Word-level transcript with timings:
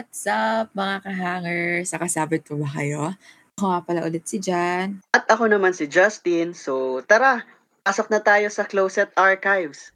What's 0.00 0.24
up 0.24 0.72
mga 0.72 1.04
kahangers? 1.04 1.92
Nakasabit 1.92 2.48
po 2.48 2.56
ba 2.56 2.72
kayo? 2.72 3.12
Ako 3.60 3.64
nga 3.68 3.80
pala 3.84 4.00
ulit 4.08 4.24
si 4.24 4.40
Jan. 4.40 5.04
At 5.12 5.28
ako 5.28 5.44
naman 5.44 5.76
si 5.76 5.84
Justin. 5.92 6.56
So 6.56 7.04
tara, 7.04 7.44
pasok 7.84 8.08
na 8.08 8.24
tayo 8.24 8.48
sa 8.48 8.64
Closet 8.64 9.12
Archives. 9.12 9.92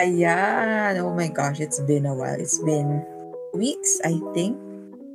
Ayan. 0.00 1.04
Oh 1.04 1.12
my 1.12 1.28
gosh, 1.28 1.60
it's 1.60 1.84
been 1.84 2.08
a 2.08 2.16
while. 2.16 2.40
It's 2.40 2.56
been 2.64 3.04
weeks, 3.52 4.00
I 4.00 4.16
think. 4.32 4.56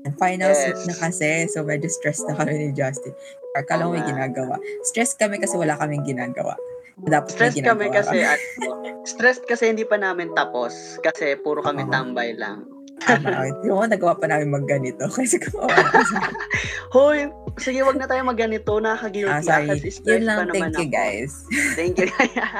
And 0.05 0.13
finals 0.21 0.53
Yes. 0.53 0.85
na 0.85 0.93
kasi, 1.01 1.49
so 1.49 1.65
medyo 1.65 1.89
stressed 1.89 2.29
na 2.29 2.37
kami 2.37 2.69
ni 2.69 2.77
Justin. 2.77 3.17
Or 3.57 3.65
may 3.89 4.05
nga. 4.05 4.13
ginagawa. 4.13 4.61
Stressed 4.85 5.17
kami 5.17 5.41
kasi 5.41 5.57
wala 5.57 5.73
kaming 5.81 6.05
ginagawa. 6.05 6.53
Dapat 7.07 7.31
Stress 7.31 7.55
kami 7.63 7.87
kasi 7.95 8.17
at 8.25 8.41
stressed 9.07 9.47
kasi 9.47 9.71
hindi 9.71 9.87
pa 9.87 9.95
namin 9.95 10.35
tapos 10.35 10.99
kasi 10.99 11.39
puro 11.39 11.63
kami 11.63 11.87
Oo. 11.87 11.91
tambay 11.91 12.35
lang. 12.35 12.67
Tama. 12.99 13.47
Yung 13.63 13.87
nagawa 13.87 14.19
pa 14.19 14.27
namin 14.27 14.51
magganito. 14.51 15.07
Kasi 15.15 15.39
kasi. 15.39 15.55
Hoy, 16.95 17.31
sige 17.59 17.79
wag 17.83 17.99
na 17.99 18.07
tayo 18.07 18.23
magganito, 18.25 18.79
nakaka-guilty. 18.79 19.31
Ah, 19.31 19.43
sorry. 19.43 19.79
Yun 20.07 20.23
lang. 20.25 20.37
Thank 20.49 20.75
you, 20.79 20.89
ako. 20.89 20.95
guys. 20.95 21.31
Thank 21.79 21.95
you. 21.99 22.09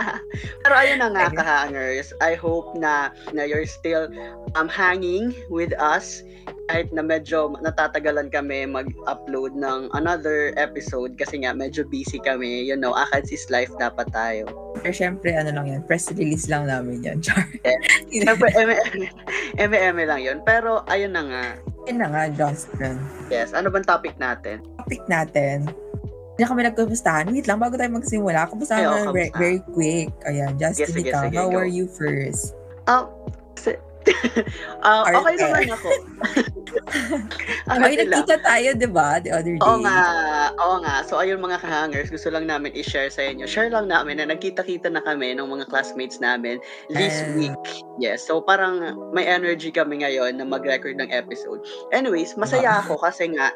Pero 0.64 0.74
ayun 0.76 1.00
na 1.02 1.10
nga, 1.12 1.24
Ayun. 1.28 1.38
kahangers. 1.40 2.08
I 2.22 2.36
hope 2.36 2.76
na, 2.78 3.10
na 3.34 3.44
you're 3.48 3.68
still 3.68 4.12
um, 4.54 4.70
hanging 4.70 5.34
with 5.50 5.74
us 5.80 6.24
kahit 6.70 6.94
na 6.94 7.02
medyo 7.02 7.58
natatagalan 7.66 8.30
kami 8.30 8.70
mag-upload 8.70 9.58
ng 9.58 9.90
another 9.98 10.54
episode 10.58 11.18
kasi 11.18 11.42
nga 11.42 11.54
medyo 11.54 11.82
busy 11.90 12.22
kami. 12.22 12.70
You 12.70 12.78
know, 12.78 12.94
Akads 12.94 13.34
is 13.34 13.46
life 13.50 13.74
dapat 13.82 14.10
tayo. 14.14 14.46
Pero 14.80 14.94
syempre, 14.94 15.34
ano 15.34 15.50
lang 15.50 15.66
yan, 15.66 15.82
press 15.90 16.14
release 16.14 16.46
lang 16.46 16.70
namin 16.70 17.02
yan. 17.02 17.18
Char. 17.26 17.50
Siyempre, 18.14 18.54
eme 19.58 20.04
lang 20.06 20.22
yun. 20.22 20.40
Pero 20.46 20.86
ayun 20.86 21.18
na 21.18 21.24
nga. 21.26 21.46
Yun 21.90 21.98
na 21.98 22.08
nga, 22.08 22.24
Justin. 22.30 23.02
Yes, 23.28 23.50
ano 23.50 23.74
bang 23.74 23.82
topic 23.82 24.14
natin? 24.16 24.62
topic 24.78 25.02
natin, 25.10 25.66
hindi 25.66 26.40
na 26.40 26.48
kami 26.48 26.62
nagkumustahan. 26.64 27.26
Wait 27.34 27.50
lang, 27.50 27.58
bago 27.58 27.74
tayo 27.76 27.90
magsimula, 27.90 28.46
kumustahan 28.46 28.86
na 28.86 29.10
very, 29.10 29.34
kamusta? 29.34 29.40
very 29.42 29.60
quick. 29.74 30.10
Ayan, 30.24 30.54
Justin, 30.56 30.94
Sige, 30.94 31.10
ikaw, 31.10 31.26
sige, 31.26 31.36
how 31.36 31.50
go. 31.50 31.58
are 31.58 31.68
you 31.68 31.90
first? 31.90 32.54
Um, 32.86 33.10
si- 33.58 33.82
Ah, 34.86 35.04
okay 35.04 35.36
Arte. 35.36 35.44
naman 35.44 35.66
ako. 35.74 35.90
ano 37.70 37.82
Ay, 37.86 37.96
nagkita 38.02 38.36
tayo, 38.42 38.70
di 38.76 38.90
ba, 38.90 39.18
the 39.22 39.32
other 39.34 39.56
day? 39.56 39.64
Oo 39.64 39.80
nga, 39.82 40.02
oo 40.58 40.76
nga. 40.84 41.02
So 41.06 41.18
ayun 41.18 41.40
mga 41.40 41.64
kahangers, 41.64 42.12
gusto 42.12 42.30
lang 42.30 42.46
namin 42.46 42.76
i-share 42.76 43.10
sa 43.10 43.24
inyo. 43.24 43.48
Share 43.48 43.72
lang 43.72 43.88
namin 43.88 44.20
na 44.20 44.30
nagkita-kita 44.30 44.92
na 44.92 45.00
kami 45.02 45.34
ng 45.38 45.48
mga 45.48 45.66
classmates 45.72 46.20
namin 46.20 46.60
this 46.92 47.24
Ah. 47.24 47.32
week. 47.40 47.64
Yes, 47.98 48.28
so 48.28 48.44
parang 48.44 48.84
may 49.16 49.24
energy 49.24 49.72
kami 49.72 50.04
ngayon 50.04 50.36
na 50.36 50.46
mag-record 50.46 51.00
ng 51.00 51.10
episode. 51.10 51.64
Anyways, 51.96 52.36
masaya 52.36 52.84
ako 52.84 53.00
kasi 53.00 53.32
nga 53.32 53.56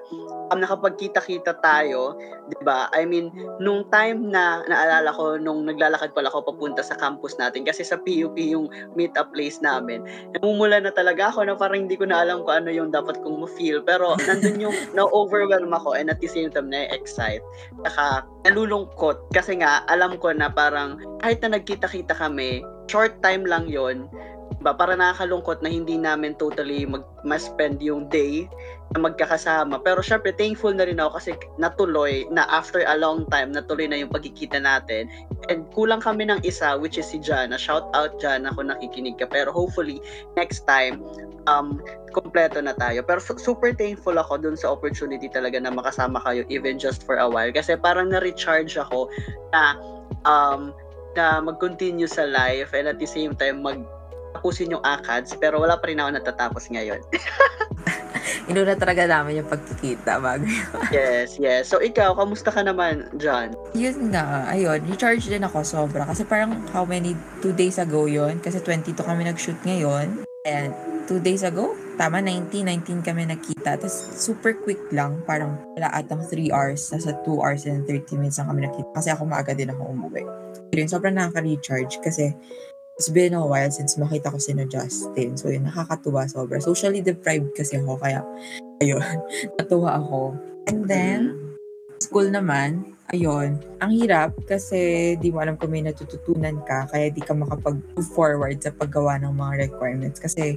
um, 0.51 0.59
nakapagkita-kita 0.59 1.59
tayo, 1.59 2.15
'di 2.47 2.57
ba? 2.63 2.87
I 2.93 3.03
mean, 3.03 3.29
nung 3.59 3.87
time 3.89 4.29
na 4.29 4.63
naalala 4.67 5.11
ko 5.11 5.35
nung 5.37 5.67
naglalakad 5.67 6.15
pala 6.15 6.31
ako 6.31 6.55
papunta 6.55 6.79
sa 6.83 6.95
campus 6.95 7.35
natin 7.37 7.67
kasi 7.67 7.83
sa 7.83 7.99
PUP 7.99 8.35
yung 8.39 8.67
meet-up 8.95 9.31
place 9.35 9.59
namin. 9.59 10.03
Namumula 10.37 10.79
na 10.79 10.91
talaga 10.91 11.31
ako 11.31 11.43
na 11.47 11.59
parang 11.59 11.85
hindi 11.87 11.99
ko 11.99 12.07
na 12.07 12.23
alam 12.23 12.43
kung 12.47 12.63
ano 12.63 12.69
yung 12.71 12.89
dapat 12.89 13.02
kong 13.11 13.43
ma-feel. 13.43 13.83
Pero 13.83 14.15
nandun 14.23 14.69
yung 14.69 14.75
na-overwhelm 14.97 15.75
ako 15.75 15.97
and 15.97 16.07
at 16.07 16.23
the 16.23 16.29
same 16.31 16.47
time 16.47 16.71
na-excite. 16.71 17.43
Saka 17.83 18.23
nalulungkot 18.47 19.27
kasi 19.35 19.59
nga 19.59 19.83
alam 19.91 20.15
ko 20.15 20.31
na 20.31 20.47
parang 20.47 20.99
kahit 21.19 21.43
na 21.43 21.59
nagkita-kita 21.59 22.15
kami, 22.15 22.63
short 22.87 23.19
time 23.19 23.43
lang 23.43 23.67
yon 23.67 24.07
ba 24.63 24.71
para 24.71 24.95
nakakalungkot 24.95 25.59
na 25.59 25.67
hindi 25.67 25.99
namin 25.99 26.33
totally 26.39 26.87
mag 26.87 27.03
ma-spend 27.27 27.83
yung 27.83 28.07
day 28.07 28.47
na 28.95 29.09
magkakasama. 29.09 29.83
Pero 29.83 29.99
syempre, 29.99 30.31
thankful 30.35 30.71
na 30.71 30.87
rin 30.87 30.99
ako 30.99 31.19
kasi 31.19 31.31
natuloy 31.59 32.23
na 32.31 32.47
after 32.47 32.83
a 32.83 32.95
long 32.95 33.27
time, 33.27 33.51
natuloy 33.51 33.87
na 33.87 33.99
yung 33.99 34.11
pagkikita 34.11 34.59
natin. 34.59 35.11
And 35.51 35.67
kulang 35.75 36.03
kami 36.03 36.31
ng 36.31 36.43
isa, 36.47 36.79
which 36.79 36.95
is 36.95 37.07
si 37.09 37.19
Jana. 37.19 37.59
Shout 37.59 37.91
out, 37.91 38.19
Jana, 38.23 38.55
kung 38.55 38.71
nakikinig 38.71 39.19
ka. 39.19 39.27
Pero 39.27 39.51
hopefully, 39.51 39.99
next 40.39 40.63
time, 40.63 41.03
um, 41.47 41.79
kompleto 42.13 42.61
na 42.61 42.75
tayo. 42.75 43.01
Pero 43.03 43.19
su- 43.19 43.39
super 43.39 43.73
thankful 43.75 44.15
ako 44.15 44.39
dun 44.39 44.55
sa 44.55 44.71
opportunity 44.71 45.27
talaga 45.27 45.59
na 45.59 45.73
makasama 45.73 46.21
kayo 46.23 46.47
even 46.47 46.79
just 46.79 47.03
for 47.03 47.19
a 47.19 47.27
while. 47.27 47.51
Kasi 47.51 47.75
parang 47.75 48.13
na-recharge 48.13 48.77
ako 48.77 49.09
na 49.51 49.75
um, 50.23 50.71
na 51.13 51.41
mag-continue 51.41 52.09
sa 52.09 52.25
life 52.25 52.73
and 52.73 52.89
at 52.89 52.97
the 52.97 53.05
same 53.05 53.37
time 53.37 53.61
mag 53.61 53.81
tapusin 54.43 54.75
yung 54.75 54.83
ACADS 54.83 55.39
pero 55.39 55.63
wala 55.63 55.79
pa 55.79 55.87
rin 55.87 56.03
ako 56.03 56.19
natatapos 56.19 56.67
ngayon. 56.67 56.99
Inuna 58.51 58.75
talaga 58.75 59.07
namin 59.07 59.39
yung 59.39 59.47
pagkikita 59.47 60.19
bago. 60.19 60.43
yes, 60.91 61.39
yes. 61.39 61.71
So 61.71 61.79
ikaw, 61.79 62.11
kamusta 62.11 62.51
ka 62.51 62.59
naman, 62.59 63.07
John? 63.15 63.55
Yun 63.71 64.11
nga, 64.11 64.43
ayun, 64.51 64.83
recharge 64.83 65.31
din 65.31 65.47
ako 65.47 65.63
sobra. 65.63 66.03
Kasi 66.03 66.27
parang 66.27 66.59
how 66.75 66.83
many, 66.83 67.15
two 67.39 67.55
days 67.55 67.79
ago 67.79 68.03
yon 68.03 68.43
Kasi 68.43 68.59
22 68.59 68.99
kami 68.99 69.23
nag-shoot 69.23 69.55
ngayon. 69.63 70.27
And 70.43 70.75
two 71.07 71.23
days 71.23 71.47
ago, 71.47 71.71
tama, 71.95 72.19
19, 72.19 72.67
19 72.67 72.99
kami 72.99 73.23
nakita. 73.31 73.79
Tapos 73.79 73.95
super 74.19 74.59
quick 74.59 74.91
lang, 74.91 75.23
parang 75.23 75.55
wala 75.79 75.87
atang 75.95 76.19
3 76.19 76.51
hours. 76.51 76.91
Nasa 76.91 77.15
2 77.23 77.39
hours 77.39 77.63
and 77.63 77.87
30 77.87 78.19
minutes 78.19 78.43
lang 78.43 78.51
kami 78.51 78.67
nakita. 78.67 78.91
Kasi 78.91 79.07
ako 79.15 79.23
maaga 79.23 79.55
din 79.55 79.71
ako 79.71 79.95
umuwi. 79.95 80.27
Yun, 80.75 80.91
sobrang 80.91 81.15
nakaka-recharge 81.15 82.03
kasi 82.03 82.35
it's 83.03 83.11
been 83.11 83.35
a 83.35 83.43
while 83.43 83.67
since 83.67 83.99
makita 83.99 84.31
ko 84.31 84.39
si 84.39 84.55
na 84.55 84.63
Justin. 84.63 85.35
So 85.35 85.51
yun, 85.51 85.67
nakakatuwa 85.67 86.23
sobra. 86.31 86.63
Socially 86.63 87.03
deprived 87.03 87.51
kasi 87.51 87.75
ako, 87.75 87.99
kaya 87.99 88.23
ayun, 88.79 89.03
natuwa 89.59 89.99
ako. 89.99 90.39
And 90.71 90.87
then, 90.87 91.35
school 91.99 92.31
naman, 92.31 92.95
ayun, 93.11 93.59
ang 93.83 93.91
hirap 93.91 94.31
kasi 94.47 95.13
di 95.19 95.35
mo 95.35 95.43
alam 95.43 95.59
kung 95.59 95.75
may 95.75 95.83
natututunan 95.83 96.63
ka 96.63 96.87
kaya 96.87 97.11
di 97.11 97.19
ka 97.19 97.35
makapag-move 97.35 98.07
forward 98.15 98.63
sa 98.63 98.71
paggawa 98.71 99.19
ng 99.19 99.35
mga 99.35 99.67
requirements 99.67 100.23
kasi 100.23 100.55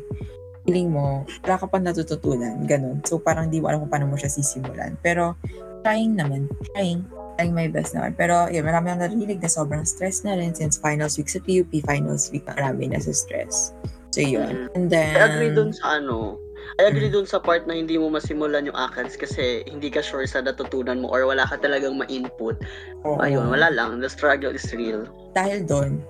feeling 0.62 0.94
mo, 0.94 1.26
wala 1.42 1.58
ka 1.58 1.66
pa 1.66 1.82
natututunan, 1.82 2.62
ganun. 2.62 3.02
So 3.02 3.18
parang 3.18 3.50
di 3.50 3.58
mo 3.58 3.74
alam 3.74 3.82
kung 3.82 3.90
paano 3.90 4.06
mo 4.06 4.14
siya 4.14 4.30
sisimulan. 4.30 4.94
Pero 5.02 5.34
trying 5.82 6.14
naman, 6.14 6.46
trying, 6.70 7.02
trying 7.36 7.52
my 7.52 7.69
best 7.69 7.92
naman. 7.92 8.16
Pero 8.16 8.48
yun, 8.48 8.64
marami 8.64 8.91
ang 8.91 9.00
narinig 9.00 9.38
na 9.38 9.47
sobrang 9.47 9.84
stress 9.84 10.24
na 10.24 10.34
rin 10.34 10.52
since 10.52 10.76
finals 10.76 11.16
week 11.16 11.28
sa 11.28 11.38
PUP, 11.38 11.69
finals 11.84 12.32
week, 12.32 12.44
marami 12.48 12.88
na 12.88 12.98
sa 12.98 13.12
stress. 13.12 13.76
So 14.10 14.24
yun. 14.24 14.72
And 14.72 14.88
then, 14.88 15.12
I 15.14 15.28
agree 15.28 15.52
dun 15.52 15.76
sa 15.76 16.00
ano, 16.00 16.41
I 16.80 16.88
agree 16.88 17.12
dun 17.12 17.28
sa 17.28 17.36
part 17.36 17.69
na 17.69 17.76
hindi 17.76 18.00
mo 18.00 18.08
masimulan 18.08 18.64
yung 18.64 18.74
ACADS 18.74 19.14
kasi 19.14 19.60
hindi 19.69 19.92
ka 19.92 20.00
sure 20.00 20.24
sa 20.24 20.41
natutunan 20.41 20.98
mo 20.98 21.12
or 21.12 21.28
wala 21.28 21.44
ka 21.44 21.60
talagang 21.60 22.00
ma-input. 22.00 22.56
oo. 23.04 23.20
Ayun, 23.20 23.53
wala 23.53 23.68
lang. 23.68 24.00
The 24.00 24.08
struggle 24.08 24.56
is 24.56 24.64
real. 24.72 25.04
dahil 25.36 25.68
doon, 25.68 26.00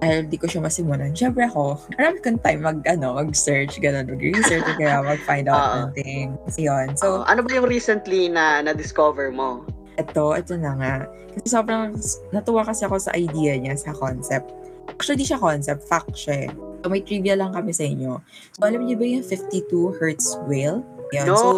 dahil 0.00 0.24
di 0.24 0.40
ko 0.40 0.48
siya 0.48 0.64
masimulan, 0.64 1.12
syempre 1.12 1.44
ako, 1.44 1.76
marami 2.00 2.16
kong 2.24 2.40
time 2.40 2.60
mag, 2.64 2.80
ano, 2.88 3.20
mag-search, 3.20 3.76
ganun, 3.76 4.08
mag-research, 4.08 4.64
kaya 4.80 5.04
mag-find 5.04 5.44
out 5.52 5.60
Oo. 5.60 5.76
ng 5.76 5.88
things. 5.92 6.56
Yun. 6.56 6.96
So, 6.96 7.20
So, 7.20 7.28
ano 7.28 7.44
ba 7.44 7.52
yung 7.52 7.68
recently 7.68 8.32
na 8.32 8.64
na-discover 8.64 9.28
mo? 9.28 9.68
Ito, 10.00 10.26
ito 10.34 10.54
na 10.56 10.72
nga. 10.76 10.94
Kasi 11.36 11.46
sobrang, 11.46 11.94
natuwa 12.34 12.64
kasi 12.66 12.84
ako 12.88 12.96
sa 12.98 13.12
idea 13.14 13.54
niya, 13.56 13.76
sa 13.76 13.94
concept. 13.94 14.50
Actually, 14.90 15.22
di 15.22 15.26
siya 15.28 15.38
concept, 15.38 15.86
fact 15.86 16.12
siya 16.16 16.48
eh. 16.48 16.50
So, 16.80 16.88
may 16.88 17.04
trivia 17.04 17.36
lang 17.36 17.52
kami 17.52 17.70
sa 17.76 17.84
inyo. 17.84 18.18
So, 18.56 18.64
alam 18.64 18.88
niyo 18.88 18.96
ba 18.96 19.04
yung 19.06 19.24
52 19.24 20.00
Hertz 20.00 20.40
whale? 20.48 20.80
Yan. 21.12 21.26
no, 21.26 21.36
So, 21.36 21.48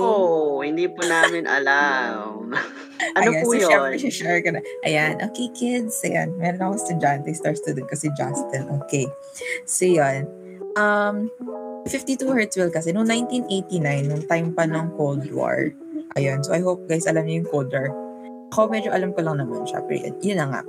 hindi 0.64 0.88
po 0.88 1.04
namin 1.04 1.44
alam. 1.44 2.50
ano 3.16 3.28
ayan, 3.30 3.42
po 3.44 3.52
so, 3.52 3.58
yun? 3.60 3.68
syempre, 3.68 3.96
share 4.10 4.40
ko 4.40 4.48
na. 4.56 4.60
Ayan, 4.84 5.20
okay 5.20 5.48
kids. 5.52 6.00
Ayan, 6.02 6.32
meron 6.40 6.60
ako 6.60 6.74
estudyante, 6.80 7.30
star 7.36 7.54
student 7.54 7.86
ko 7.86 7.94
si 7.94 8.08
Justin. 8.16 8.66
Okay. 8.82 9.06
So, 9.68 9.86
yun. 9.86 10.26
Um, 10.74 11.28
52 11.86 12.24
Hertz 12.32 12.56
whale 12.56 12.72
kasi, 12.72 12.90
noong 12.96 13.08
1989, 13.08 14.08
nung 14.08 14.24
time 14.26 14.48
pa 14.56 14.64
ng 14.64 14.86
Cold 14.96 15.28
War. 15.34 15.70
Ayun, 16.16 16.44
so 16.44 16.52
I 16.52 16.60
hope 16.60 16.84
guys 16.88 17.08
alam 17.08 17.24
niyo 17.24 17.44
yung 17.44 17.50
Cold 17.50 17.70
War. 17.72 17.88
Ako 18.52 18.68
medyo 18.68 18.92
alam 18.92 19.16
ko 19.16 19.24
lang 19.24 19.40
naman 19.40 19.64
siya, 19.64 19.80
pero 19.88 20.12
yun, 20.20 20.36
na 20.36 20.46
nga. 20.52 20.62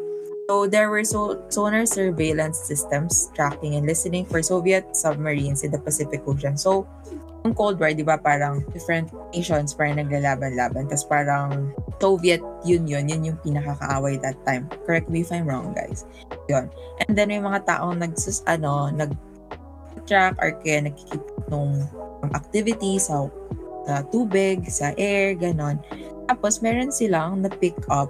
So, 0.47 0.67
there 0.67 0.87
were 0.87 1.03
so 1.03 1.39
sonar 1.51 1.87
surveillance 1.87 2.59
systems 2.59 3.31
tracking 3.35 3.75
and 3.75 3.87
listening 3.87 4.23
for 4.23 4.43
Soviet 4.43 4.95
submarines 4.95 5.63
in 5.63 5.71
the 5.71 5.79
Pacific 5.79 6.23
Ocean. 6.27 6.55
So, 6.55 6.87
yung 7.43 7.55
Cold 7.55 7.79
War, 7.79 7.91
di 7.91 8.07
ba, 8.07 8.15
parang 8.15 8.63
different 8.71 9.11
nations 9.35 9.75
parang 9.75 9.99
naglalaban-laban. 9.99 10.87
Tapos 10.87 11.03
parang 11.07 11.75
Soviet 11.99 12.43
Union, 12.63 13.07
yun 13.07 13.35
yung 13.35 13.39
pinakakaaway 13.43 14.19
that 14.23 14.39
time. 14.47 14.67
Correct 14.87 15.11
me 15.11 15.23
if 15.23 15.31
I'm 15.31 15.47
wrong, 15.47 15.75
guys. 15.75 16.07
Yun. 16.47 16.71
And 17.03 17.15
then, 17.15 17.31
may 17.31 17.43
mga 17.43 17.67
taong 17.67 17.99
nagsus, 17.99 18.43
ano, 18.47 18.91
nag 18.91 19.11
track 20.03 20.35
or 20.43 20.51
kaya 20.59 20.91
nagkikip 20.91 21.23
nung 21.47 21.87
activity 22.35 22.99
sa, 22.99 23.27
sa 23.87 24.03
tubig, 24.11 24.67
sa 24.67 24.91
air, 24.99 25.35
ganon. 25.35 25.79
Tapos, 26.33 26.65
meron 26.65 26.89
silang 26.89 27.45
na-pick 27.45 27.77
up 27.93 28.09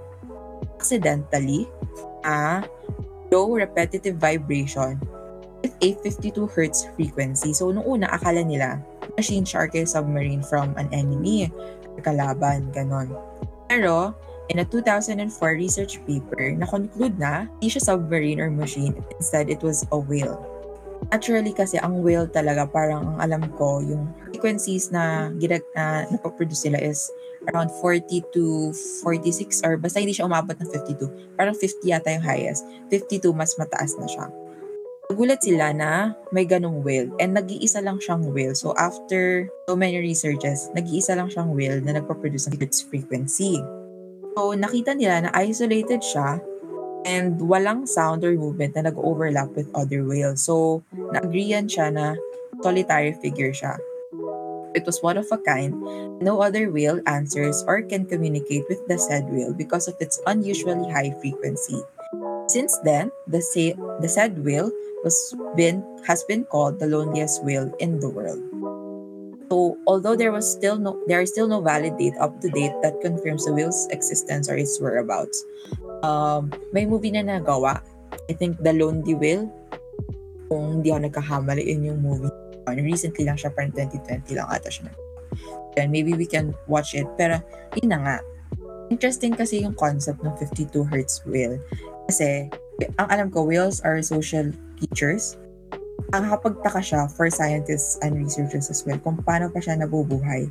accidentally 0.80 1.68
a 2.24 2.64
low 3.28 3.52
repetitive 3.52 4.16
vibration 4.16 4.96
with 5.60 5.76
a 5.84 5.92
52 6.00 6.48
hertz 6.48 6.88
frequency. 6.96 7.52
So, 7.52 7.68
nung 7.68 7.84
una, 7.84 8.08
akala 8.08 8.40
nila, 8.40 8.80
machine 9.20 9.44
shark 9.44 9.76
is 9.76 9.92
submarine 9.92 10.40
from 10.40 10.72
an 10.80 10.88
enemy, 10.88 11.52
kalaban, 12.00 12.72
ganon. 12.72 13.12
Pero, 13.68 14.16
in 14.48 14.60
a 14.60 14.66
2004 14.72 15.20
research 15.52 16.00
paper, 16.08 16.56
na-conclude 16.56 17.20
na 17.20 17.44
hindi 17.60 17.76
siya 17.76 17.92
submarine 17.92 18.40
or 18.40 18.48
machine. 18.48 18.96
Instead, 19.20 19.52
it 19.52 19.60
was 19.60 19.84
a 19.92 19.98
whale. 20.00 20.40
Naturally 21.12 21.52
kasi, 21.52 21.76
ang 21.76 22.00
whale 22.00 22.24
talaga, 22.32 22.64
parang 22.64 23.04
ang 23.04 23.18
alam 23.20 23.44
ko, 23.60 23.84
yung 23.84 24.08
frequencies 24.24 24.88
na, 24.88 25.28
ginag, 25.36 25.60
na 25.76 26.08
napaproduce 26.08 26.64
nila 26.64 26.80
is 26.80 27.12
around 27.50 27.70
40 27.80 28.22
to 28.32 28.72
46 29.02 29.64
or 29.64 29.76
basta 29.76 30.00
hindi 30.00 30.16
siya 30.16 30.28
umabot 30.28 30.56
ng 30.56 30.68
52. 30.70 31.36
Parang 31.36 31.56
50 31.56 31.84
yata 31.84 32.08
yung 32.12 32.24
highest. 32.24 32.64
52 32.88 33.32
mas 33.36 33.52
mataas 33.60 33.96
na 34.00 34.08
siya. 34.08 34.26
Nagulat 35.04 35.44
sila 35.44 35.76
na 35.76 36.16
may 36.32 36.48
ganong 36.48 36.80
whale 36.80 37.12
and 37.20 37.36
nag-iisa 37.36 37.84
lang 37.84 38.00
siyang 38.00 38.24
whale. 38.32 38.56
So 38.56 38.72
after 38.80 39.52
so 39.68 39.76
many 39.76 40.00
researches, 40.00 40.72
nag-iisa 40.72 41.12
lang 41.12 41.28
siyang 41.28 41.52
whale 41.52 41.84
na 41.84 42.00
nagpa-produce 42.00 42.48
ng 42.48 42.56
its 42.64 42.80
frequency. 42.80 43.60
So 44.32 44.56
nakita 44.56 44.96
nila 44.96 45.28
na 45.28 45.30
isolated 45.36 46.00
siya 46.00 46.40
and 47.04 47.36
walang 47.36 47.84
sound 47.84 48.24
or 48.24 48.32
movement 48.32 48.80
na 48.80 48.88
nag-overlap 48.88 49.52
with 49.52 49.68
other 49.76 50.08
whales. 50.08 50.40
So 50.48 50.80
na-agreean 50.96 51.68
siya 51.68 51.92
na 51.92 52.16
solitary 52.64 53.12
figure 53.20 53.52
siya. 53.52 53.76
It 54.74 54.84
was 54.86 54.98
one 55.02 55.16
of 55.16 55.30
a 55.30 55.38
kind. 55.38 55.72
No 56.20 56.42
other 56.42 56.70
whale 56.70 57.00
answers 57.06 57.62
or 57.66 57.82
can 57.82 58.06
communicate 58.06 58.66
with 58.68 58.82
the 58.90 58.98
said 58.98 59.30
whale 59.30 59.54
because 59.54 59.86
of 59.86 59.94
its 60.00 60.20
unusually 60.26 60.90
high 60.90 61.14
frequency. 61.22 61.78
Since 62.50 62.76
then, 62.82 63.10
the, 63.26 63.40
the 64.02 64.08
said 64.10 64.44
whale 64.44 64.70
was 65.06 65.16
been 65.56 65.84
has 66.06 66.24
been 66.24 66.44
called 66.44 66.80
the 66.80 66.86
loneliest 66.86 67.44
whale 67.44 67.72
in 67.78 68.00
the 68.00 68.08
world. 68.08 68.42
So, 69.52 69.78
although 69.86 70.16
there 70.16 70.32
was 70.32 70.50
still 70.50 70.76
no 70.76 70.98
there 71.06 71.20
is 71.20 71.30
still 71.30 71.46
no 71.46 71.60
valid 71.60 71.96
date 71.96 72.16
up 72.18 72.40
to 72.40 72.48
date 72.50 72.74
that 72.82 73.00
confirms 73.00 73.44
the 73.44 73.52
whale's 73.52 73.86
existence 73.92 74.48
or 74.48 74.56
its 74.56 74.80
whereabouts. 74.80 75.44
Um, 76.02 76.52
may 76.72 76.84
movie 76.84 77.12
na 77.12 77.22
nagawa. 77.22 77.80
I 78.28 78.32
think 78.32 78.58
The 78.58 78.72
Lonely 78.72 79.14
Whale. 79.14 79.46
Kung 80.48 80.80
hindi 80.80 80.92
ako 80.92 81.08
nagkahamali, 81.08 81.64
yun 81.64 81.88
yung 81.88 82.00
movie 82.04 82.43
recently 82.72 83.28
lang 83.28 83.36
siya, 83.36 83.52
parang 83.52 83.72
2020 83.76 84.36
lang 84.36 84.48
ata 84.48 84.72
siya. 84.72 84.88
Then 85.76 85.90
maybe 85.90 86.14
we 86.14 86.24
can 86.24 86.54
watch 86.70 86.94
it. 86.94 87.06
Pero, 87.18 87.42
yun 87.76 87.90
na 87.92 87.98
nga. 88.00 88.16
Interesting 88.88 89.34
kasi 89.34 89.64
yung 89.64 89.74
concept 89.74 90.22
ng 90.22 90.32
52 90.38 90.86
hertz 90.88 91.20
whale. 91.28 91.60
Kasi, 92.08 92.48
ang 93.00 93.08
alam 93.10 93.28
ko, 93.28 93.44
whales 93.44 93.82
are 93.82 94.00
social 94.00 94.48
creatures. 94.78 95.36
Ang 96.12 96.30
kapagtaka 96.30 96.80
siya 96.80 97.10
for 97.10 97.26
scientists 97.30 97.98
and 98.02 98.14
researchers 98.14 98.70
as 98.70 98.82
well 98.86 98.98
kung 99.02 99.18
paano 99.24 99.50
pa 99.50 99.58
siya 99.58 99.78
nabubuhay. 99.80 100.46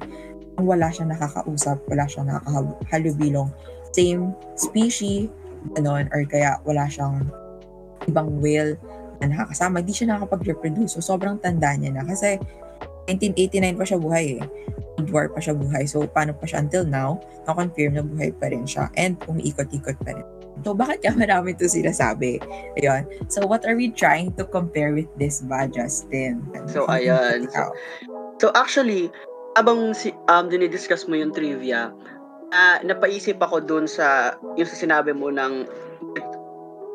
Kung 0.59 0.66
wala 0.69 0.92
siya 0.92 1.07
nakakausap, 1.07 1.81
wala 1.88 2.06
siya 2.06 2.27
nakakahalubilong 2.27 3.50
same 3.94 4.33
species, 4.57 5.30
ganon, 5.77 6.09
or 6.12 6.25
kaya 6.25 6.57
wala 6.66 6.89
siyang 6.89 7.24
ibang 8.09 8.42
whale 8.42 8.75
nakakasama, 9.30 9.80
di 9.80 9.94
siya 9.96 10.16
nakakapag-reproduce. 10.16 10.98
So, 10.98 11.04
sobrang 11.04 11.40
tanda 11.40 11.72
niya 11.78 11.96
na. 11.96 12.04
Kasi, 12.04 12.42
1989 13.08 13.80
pa 13.80 13.86
siya 13.88 14.00
buhay 14.00 14.25
eh. 14.40 14.44
World 15.00 15.12
War 15.12 15.28
pa 15.31 15.40
siya 15.44 15.56
buhay. 15.56 15.84
So, 15.88 16.08
paano 16.08 16.31
pa 16.36 16.48
siya 16.48 16.64
until 16.64 16.88
now, 16.88 17.20
na-confirm 17.48 18.00
na 18.00 18.04
buhay 18.04 18.31
pa 18.36 18.52
rin 18.52 18.64
siya. 18.64 18.88
And, 18.96 19.20
umiikot-ikot 19.28 19.98
pa 20.04 20.12
rin. 20.16 20.28
So, 20.62 20.72
bakit 20.78 21.04
kaya 21.04 21.18
marami 21.18 21.58
ito 21.58 21.66
sinasabi? 21.66 22.40
Ayun. 22.80 23.04
So, 23.28 23.44
what 23.44 23.66
are 23.68 23.75
we 23.75 23.92
trying 23.92 24.31
to 24.40 24.46
compare 24.48 24.94
with 24.94 25.10
this 25.20 25.44
ba, 25.44 25.68
Justin? 25.68 26.46
So, 26.69 26.86
ayan. 26.88 27.50
So, 27.52 27.74
so 28.40 28.48
actually, 28.54 29.10
abang 29.58 29.98
si, 29.98 30.14
um, 30.30 30.48
dinidiscuss 30.48 31.10
mo 31.10 31.18
yung 31.18 31.34
trivia, 31.34 31.92
uh, 32.54 32.78
napaisip 32.86 33.42
ako 33.42 33.60
dun 33.66 33.90
sa, 33.90 34.38
yung 34.56 34.69
sa 34.69 34.78
sinabi 34.78 35.12
mo 35.12 35.34
ng 35.34 35.66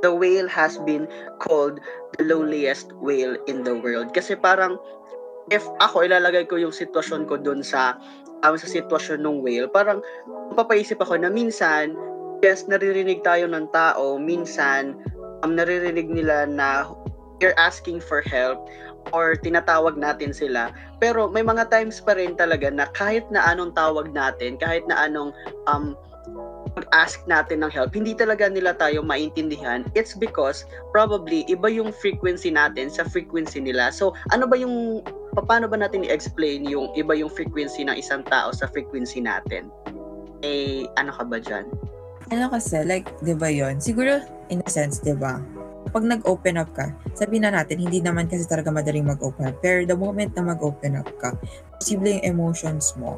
the 0.02 0.12
whale 0.12 0.48
has 0.48 0.78
been 0.86 1.06
called 1.42 1.80
the 2.16 2.24
loneliest 2.24 2.92
whale 2.98 3.36
in 3.46 3.64
the 3.64 3.74
world. 3.74 4.14
Kasi 4.14 4.38
parang, 4.38 4.78
if 5.50 5.64
ako 5.82 6.06
ilalagay 6.06 6.46
ko 6.46 6.56
yung 6.60 6.74
sitwasyon 6.74 7.26
ko 7.26 7.38
dun 7.38 7.62
sa, 7.64 7.98
um, 8.46 8.54
sa 8.54 8.68
sitwasyon 8.68 9.24
ng 9.24 9.38
whale, 9.42 9.68
parang 9.68 10.04
papaisip 10.54 11.02
ako 11.02 11.18
na 11.18 11.30
minsan, 11.30 11.94
yes, 12.44 12.66
naririnig 12.70 13.22
tayo 13.26 13.50
ng 13.50 13.66
tao, 13.74 14.16
minsan, 14.16 14.94
um, 15.42 15.58
naririnig 15.58 16.06
nila 16.06 16.46
na 16.46 16.86
you're 17.38 17.56
asking 17.58 18.02
for 18.02 18.22
help 18.22 18.66
or 19.14 19.38
tinatawag 19.38 19.94
natin 19.94 20.34
sila. 20.34 20.74
Pero 20.98 21.30
may 21.30 21.42
mga 21.42 21.70
times 21.70 22.02
pa 22.02 22.18
rin 22.18 22.34
talaga 22.34 22.68
na 22.68 22.90
kahit 22.92 23.24
na 23.30 23.46
anong 23.46 23.72
tawag 23.72 24.10
natin, 24.10 24.58
kahit 24.58 24.84
na 24.90 25.06
anong 25.06 25.30
um, 25.70 25.94
pag-ask 26.78 27.26
natin 27.26 27.66
ng 27.66 27.72
help, 27.74 27.90
hindi 27.90 28.14
talaga 28.14 28.46
nila 28.46 28.78
tayo 28.78 29.02
maintindihan. 29.02 29.82
It's 29.98 30.14
because 30.14 30.62
probably 30.94 31.42
iba 31.50 31.66
yung 31.66 31.90
frequency 31.90 32.54
natin 32.54 32.86
sa 32.86 33.02
frequency 33.02 33.58
nila. 33.58 33.90
So, 33.90 34.14
ano 34.30 34.46
ba 34.46 34.54
yung 34.54 35.02
paano 35.34 35.66
ba 35.66 35.74
natin 35.74 36.06
i-explain 36.06 36.62
yung 36.70 36.94
iba 36.94 37.18
yung 37.18 37.34
frequency 37.34 37.82
ng 37.82 37.98
isang 37.98 38.22
tao 38.30 38.54
sa 38.54 38.70
frequency 38.70 39.18
natin? 39.18 39.74
Eh, 40.46 40.86
ano 40.94 41.10
ka 41.10 41.26
ba 41.26 41.42
dyan? 41.42 41.66
Ano 42.30 42.46
kasi, 42.46 42.86
like, 42.86 43.10
di 43.26 43.34
ba 43.34 43.50
yun? 43.50 43.82
Siguro, 43.82 44.22
in 44.54 44.62
a 44.62 44.70
sense, 44.70 45.02
di 45.02 45.18
ba? 45.18 45.42
Pag 45.88 46.04
nag-open 46.04 46.60
up 46.60 46.70
ka, 46.76 46.92
sabihin 47.16 47.48
na 47.48 47.58
natin, 47.58 47.80
hindi 47.80 47.98
naman 47.98 48.28
kasi 48.28 48.44
talaga 48.44 48.70
madaling 48.70 49.08
mag-open 49.08 49.50
up. 49.50 49.56
Pero 49.64 49.82
the 49.82 49.96
moment 49.96 50.30
na 50.36 50.54
mag-open 50.54 51.00
up 51.00 51.08
ka, 51.18 51.34
posible 51.80 52.20
yung 52.20 52.38
emotions 52.38 52.92
mo, 53.00 53.16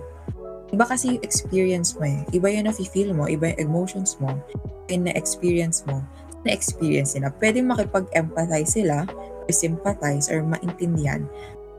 Iba 0.71 0.87
kasi 0.87 1.19
yung 1.19 1.23
experience 1.27 1.99
mo 1.99 2.07
eh. 2.07 2.23
Iba 2.31 2.47
yung 2.51 2.71
nafe-feel 2.71 3.11
mo, 3.11 3.27
iba 3.27 3.51
yung 3.51 3.71
emotions 3.71 4.15
mo, 4.23 4.39
yung 4.87 5.07
na-experience 5.07 5.83
mo, 5.87 5.99
na-experience 6.47 7.19
nila. 7.19 7.35
Pwede 7.35 7.59
makipag-empathize 7.63 8.79
sila, 8.79 9.03
or 9.47 9.51
sympathize, 9.51 10.31
or 10.31 10.47
maintindihan. 10.47 11.27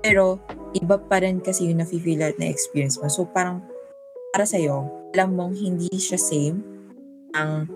Pero, 0.03 0.43
iba 0.75 0.99
pa 0.99 1.23
rin 1.23 1.39
kasi 1.39 1.71
yung 1.71 1.79
nafe-feel 1.79 2.19
at 2.19 2.35
na-experience 2.35 2.99
mo. 2.99 3.07
So, 3.07 3.27
parang, 3.31 3.63
para 4.35 4.43
sa'yo, 4.43 4.88
alam 5.15 5.39
mong 5.39 5.55
hindi 5.55 5.91
siya 5.95 6.19
same 6.19 6.59
ang 7.31 7.67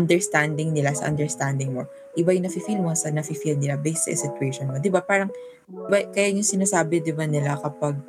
understanding 0.00 0.72
nila 0.72 0.96
sa 0.96 1.06
understanding 1.06 1.76
mo. 1.76 1.86
Iba 2.16 2.32
yung 2.34 2.48
nafe-feel 2.48 2.80
mo 2.80 2.90
sa 2.96 3.12
nafe-feel 3.12 3.60
nila 3.60 3.76
based 3.78 4.08
sa 4.08 4.16
situation 4.16 4.66
mo. 4.66 4.80
Di 4.80 4.90
ba? 4.90 5.04
Parang, 5.04 5.30
diba, 5.68 6.10
kaya 6.10 6.32
yung 6.32 6.46
sinasabi, 6.46 7.04
di 7.04 7.12
ba 7.14 7.28
nila 7.28 7.60
kapag, 7.60 8.00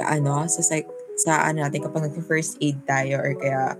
ano, 0.00 0.46
sa 0.48 0.62
psych, 0.64 0.99
sa 1.20 1.44
ano 1.44 1.64
natin 1.64 1.84
kapag 1.84 2.08
nag-first 2.08 2.56
aid 2.64 2.80
tayo 2.88 3.20
or 3.20 3.36
kaya 3.36 3.76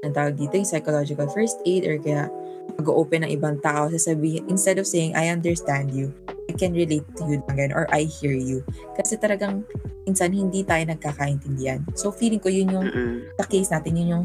ang 0.00 0.12
tawag 0.16 0.38
dito 0.38 0.56
yung 0.56 0.68
psychological 0.68 1.28
first 1.28 1.60
aid 1.66 1.84
or 1.84 1.98
kaya 2.00 2.30
mag-open 2.78 3.26
ng 3.26 3.32
ibang 3.34 3.58
tao 3.60 3.90
sasabihin 3.90 4.46
instead 4.46 4.78
of 4.78 4.86
saying 4.86 5.12
I 5.18 5.28
understand 5.28 5.90
you 5.90 6.14
I 6.46 6.54
can 6.54 6.72
relate 6.72 7.04
to 7.18 7.22
you 7.26 7.42
again 7.50 7.74
or 7.74 7.90
I 7.90 8.06
hear 8.06 8.32
you 8.32 8.62
kasi 8.94 9.18
talagang 9.18 9.66
minsan 10.06 10.32
hindi 10.32 10.62
tayo 10.62 10.86
nagkakaintindihan 10.86 11.84
so 11.98 12.14
feeling 12.14 12.40
ko 12.40 12.48
yun 12.48 12.70
yung 12.70 12.86
mm-hmm. 12.88 13.16
sa 13.36 13.44
case 13.50 13.70
natin 13.74 13.98
yun 13.98 14.08
yung 14.14 14.24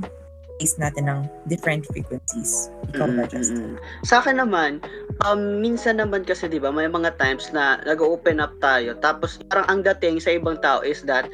case 0.59 0.79
natin 0.79 1.11
ng 1.11 1.19
different 1.51 1.83
frequencies. 1.91 2.71
Ikaw 2.95 3.11
ba, 3.11 3.27
Justin? 3.27 3.75
Sa 4.07 4.23
akin 4.23 4.39
naman, 4.39 4.79
um, 5.27 5.59
minsan 5.59 5.99
naman 5.99 6.23
kasi, 6.23 6.47
di 6.47 6.63
ba, 6.63 6.71
may 6.71 6.87
mga 6.87 7.19
times 7.19 7.51
na 7.51 7.83
nag-open 7.83 8.39
up 8.39 8.55
tayo, 8.63 8.95
tapos 9.03 9.39
parang 9.51 9.67
ang 9.67 9.81
dating 9.83 10.23
sa 10.23 10.31
ibang 10.31 10.55
tao 10.63 10.79
is 10.79 11.03
that 11.03 11.27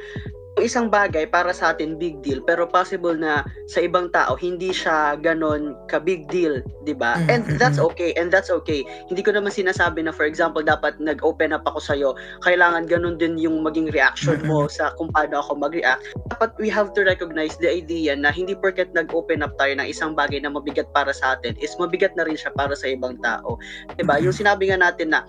isang 0.61 0.87
bagay 0.87 1.25
para 1.27 1.51
sa 1.51 1.73
atin 1.73 1.97
big 1.97 2.21
deal 2.21 2.39
pero 2.45 2.69
possible 2.69 3.17
na 3.17 3.43
sa 3.67 3.81
ibang 3.83 4.07
tao 4.13 4.37
hindi 4.37 4.71
siya 4.71 5.17
ganon 5.19 5.75
ka 5.89 5.97
big 5.97 6.29
deal, 6.29 6.61
'di 6.85 6.95
ba? 6.95 7.17
Mm-hmm. 7.17 7.33
And 7.33 7.43
that's 7.57 7.81
okay 7.81 8.13
and 8.15 8.29
that's 8.29 8.49
okay. 8.49 8.85
Hindi 9.09 9.25
ko 9.25 9.33
naman 9.35 9.51
sinasabi 9.51 10.05
na 10.05 10.13
for 10.13 10.23
example 10.23 10.61
dapat 10.61 10.97
nag-open 11.01 11.51
up 11.51 11.65
ako 11.65 11.79
sa 11.81 11.93
iyo, 11.97 12.13
kailangan 12.45 12.85
ganon 12.85 13.17
din 13.17 13.35
yung 13.41 13.65
maging 13.65 13.89
reaction 13.91 14.39
mo 14.45 14.65
mm-hmm. 14.65 14.75
sa 14.77 14.93
kung 14.95 15.09
paano 15.11 15.41
ako 15.41 15.57
mag-react. 15.59 16.05
Dapat 16.31 16.55
we 16.61 16.69
have 16.69 16.93
to 16.93 17.01
recognize 17.03 17.57
the 17.59 17.69
idea 17.69 18.15
na 18.15 18.29
hindi 18.29 18.53
porket 18.53 18.93
nag-open 18.93 19.41
up 19.41 19.57
tayo 19.57 19.73
ng 19.75 19.87
isang 19.89 20.13
bagay 20.13 20.39
na 20.39 20.53
mabigat 20.53 20.87
para 20.93 21.11
sa 21.11 21.35
atin 21.35 21.57
is 21.59 21.73
mabigat 21.81 22.13
na 22.13 22.23
rin 22.23 22.37
siya 22.37 22.53
para 22.53 22.77
sa 22.77 22.87
ibang 22.87 23.17
tao. 23.19 23.57
'Di 23.97 24.03
ba? 24.05 24.21
Yung 24.21 24.33
sinabi 24.35 24.69
nga 24.69 24.79
natin 24.79 25.13
na 25.13 25.25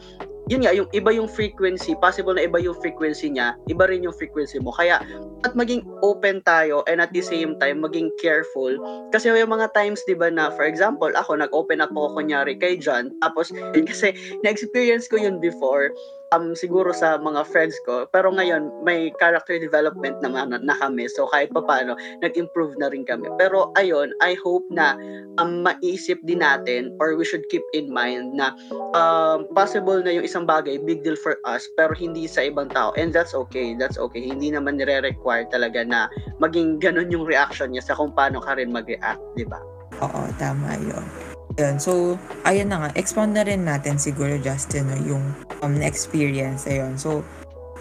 yun 0.51 0.67
nga, 0.67 0.75
yung 0.75 0.89
iba 0.91 1.11
yung 1.15 1.31
frequency, 1.31 1.95
possible 1.99 2.35
na 2.35 2.47
iba 2.47 2.59
yung 2.59 2.75
frequency 2.83 3.31
niya, 3.31 3.55
iba 3.71 3.87
rin 3.87 4.03
yung 4.03 4.17
frequency 4.17 4.59
mo. 4.59 4.75
Kaya, 4.75 4.99
at 5.43 5.59
maging 5.59 5.83
open 6.03 6.43
tayo 6.47 6.87
and 6.87 7.03
at 7.03 7.11
the 7.11 7.23
same 7.23 7.59
time 7.59 7.83
maging 7.83 8.11
careful 8.23 8.71
kasi 9.11 9.31
may 9.31 9.43
mga 9.43 9.75
times 9.75 10.03
'di 10.07 10.15
ba 10.15 10.31
na 10.31 10.55
for 10.55 10.63
example 10.63 11.11
ako 11.19 11.35
nag-open 11.35 11.83
up 11.83 11.91
ako 11.91 12.15
kunyari 12.15 12.55
kay 12.55 12.79
John 12.79 13.11
tapos 13.19 13.51
kasi 13.91 14.15
na-experience 14.47 15.11
ko 15.11 15.19
yun 15.19 15.43
before 15.43 15.91
um, 16.33 16.57
siguro 16.57 16.91
sa 16.97 17.21
mga 17.21 17.45
friends 17.47 17.77
ko. 17.85 18.09
Pero 18.11 18.33
ngayon, 18.33 18.73
may 18.83 19.13
character 19.21 19.61
development 19.61 20.19
naman 20.25 20.57
na, 20.57 20.59
na 20.59 20.75
kami. 20.81 21.07
So, 21.13 21.29
kahit 21.29 21.53
pa 21.53 21.61
paano, 21.63 21.95
nag-improve 22.25 22.81
na 22.81 22.89
rin 22.89 23.05
kami. 23.05 23.29
Pero, 23.37 23.71
ayun, 23.77 24.17
I 24.25 24.35
hope 24.41 24.65
na 24.73 24.97
um, 25.37 25.63
maisip 25.63 26.19
din 26.25 26.41
natin 26.41 26.97
or 26.99 27.15
we 27.15 27.25
should 27.29 27.45
keep 27.53 27.63
in 27.77 27.93
mind 27.93 28.33
na 28.35 28.57
um, 28.97 29.45
possible 29.53 30.01
na 30.01 30.17
yung 30.17 30.25
isang 30.25 30.49
bagay, 30.49 30.81
big 30.81 31.05
deal 31.05 31.17
for 31.21 31.37
us, 31.45 31.69
pero 31.77 31.93
hindi 31.93 32.25
sa 32.25 32.49
ibang 32.49 32.73
tao. 32.73 32.97
And 32.97 33.13
that's 33.13 33.37
okay. 33.47 33.77
That's 33.77 34.01
okay. 34.01 34.25
Hindi 34.25 34.53
naman 34.53 34.81
nire-require 34.81 35.53
talaga 35.53 35.85
na 35.85 36.09
maging 36.41 36.81
ganun 36.81 37.13
yung 37.13 37.29
reaction 37.29 37.77
niya 37.77 37.85
sa 37.85 37.95
kung 37.95 38.17
paano 38.17 38.41
ka 38.41 38.57
rin 38.57 38.73
mag-react, 38.73 39.21
di 39.37 39.45
ba? 39.45 39.61
Oo, 40.01 40.21
tama 40.41 40.75
yun. 40.81 41.32
Yun. 41.61 41.77
So, 41.77 42.17
ayun 42.49 42.73
na 42.73 42.87
nga. 42.87 42.91
Expound 42.97 43.37
na 43.37 43.45
rin 43.45 43.65
natin 43.69 44.01
siguro, 44.01 44.37
Justin, 44.41 44.89
no, 44.89 44.97
yung 45.05 45.25
um, 45.61 45.73
na-experience. 45.77 46.65
Ayun. 46.65 46.97
So, 46.97 47.21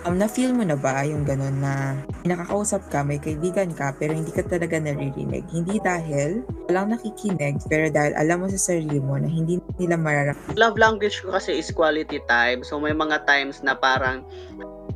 um, 0.05 0.17
na-feel 0.17 0.51
mo 0.53 0.65
na 0.65 0.75
ba 0.75 1.05
yung 1.05 1.23
ganun 1.23 1.61
na 1.61 1.95
nakakausap 2.25 2.81
ka, 2.89 3.05
may 3.05 3.21
kaibigan 3.21 3.71
ka, 3.73 3.93
pero 3.95 4.13
hindi 4.13 4.33
ka 4.33 4.45
talaga 4.45 4.77
naririnig? 4.81 5.45
Hindi 5.49 5.77
dahil 5.81 6.43
walang 6.69 6.93
nakikinig, 6.93 7.61
pero 7.69 7.89
dahil 7.89 8.13
alam 8.17 8.43
mo 8.43 8.47
sa 8.49 8.59
sarili 8.59 8.97
mo 8.99 9.17
na 9.17 9.29
hindi 9.29 9.61
nila 9.77 9.97
mararamdaman. 9.97 10.57
Love 10.57 10.77
language 10.77 11.21
ko 11.21 11.33
kasi 11.37 11.57
is 11.57 11.69
quality 11.71 12.19
time. 12.25 12.65
So, 12.65 12.81
may 12.81 12.93
mga 12.93 13.25
times 13.29 13.61
na 13.61 13.77
parang 13.77 14.25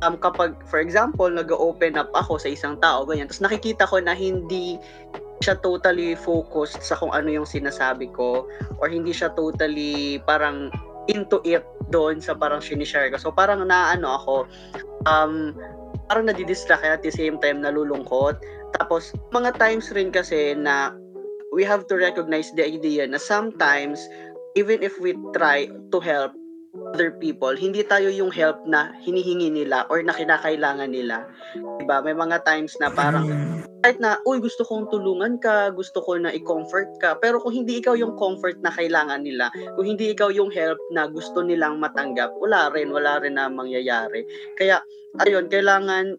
um, 0.02 0.16
kapag, 0.18 0.56
for 0.66 0.82
example, 0.82 1.30
nag-open 1.30 1.96
up 1.96 2.10
ako 2.12 2.36
sa 2.36 2.52
isang 2.52 2.76
tao, 2.82 3.06
ganyan, 3.06 3.30
tapos 3.30 3.44
nakikita 3.44 3.88
ko 3.88 4.02
na 4.02 4.12
hindi 4.12 4.76
siya 5.44 5.60
totally 5.60 6.16
focused 6.16 6.80
sa 6.80 6.96
kung 6.96 7.12
ano 7.12 7.28
yung 7.28 7.48
sinasabi 7.48 8.08
ko 8.12 8.48
or 8.80 8.86
hindi 8.88 9.12
siya 9.12 9.32
totally 9.36 10.20
parang 10.24 10.72
into 11.06 11.38
it 11.46 11.62
doon 11.92 12.18
sa 12.18 12.34
parang 12.34 12.58
sinishare 12.58 13.12
ko. 13.12 13.18
So 13.20 13.30
parang 13.30 13.62
naano 13.62 14.18
ako, 14.18 14.34
um, 15.06 15.54
parang 16.10 16.26
nadidistract 16.26 16.82
at 16.82 17.02
the 17.02 17.12
same 17.12 17.38
time 17.38 17.62
nalulungkot. 17.62 18.38
Tapos 18.80 19.14
mga 19.30 19.54
times 19.60 19.92
rin 19.94 20.10
kasi 20.10 20.56
na 20.56 20.94
we 21.54 21.62
have 21.62 21.86
to 21.86 21.94
recognize 21.96 22.50
the 22.58 22.64
idea 22.66 23.06
na 23.06 23.20
sometimes 23.20 24.02
even 24.58 24.82
if 24.82 24.96
we 24.98 25.14
try 25.36 25.68
to 25.92 25.98
help 26.02 26.32
other 26.92 27.12
people, 27.16 27.52
hindi 27.52 27.84
tayo 27.84 28.08
yung 28.08 28.32
help 28.32 28.64
na 28.64 28.92
hinihingi 29.04 29.52
nila 29.52 29.84
or 29.92 30.00
na 30.00 30.16
kinakailangan 30.16 30.90
nila. 30.90 31.28
Diba? 31.80 32.00
May 32.00 32.16
mga 32.16 32.44
times 32.44 32.76
na 32.80 32.88
parang 32.92 33.28
kahit 33.86 34.02
na, 34.02 34.18
uy, 34.26 34.42
gusto 34.42 34.66
kong 34.66 34.90
tulungan 34.90 35.38
ka, 35.38 35.70
gusto 35.70 36.02
ko 36.02 36.18
na 36.18 36.34
i-comfort 36.34 36.98
ka, 36.98 37.14
pero 37.22 37.38
kung 37.38 37.54
hindi 37.54 37.78
ikaw 37.78 37.94
yung 37.94 38.18
comfort 38.18 38.58
na 38.58 38.74
kailangan 38.74 39.22
nila, 39.22 39.46
kung 39.78 39.86
hindi 39.86 40.10
ikaw 40.10 40.26
yung 40.34 40.50
help 40.50 40.80
na 40.90 41.06
gusto 41.06 41.38
nilang 41.38 41.78
matanggap, 41.78 42.34
wala 42.42 42.66
rin, 42.74 42.90
wala 42.90 43.22
rin 43.22 43.38
na 43.38 43.46
mangyayari. 43.46 44.26
Kaya, 44.58 44.82
ayun, 45.22 45.46
kailangan, 45.46 46.18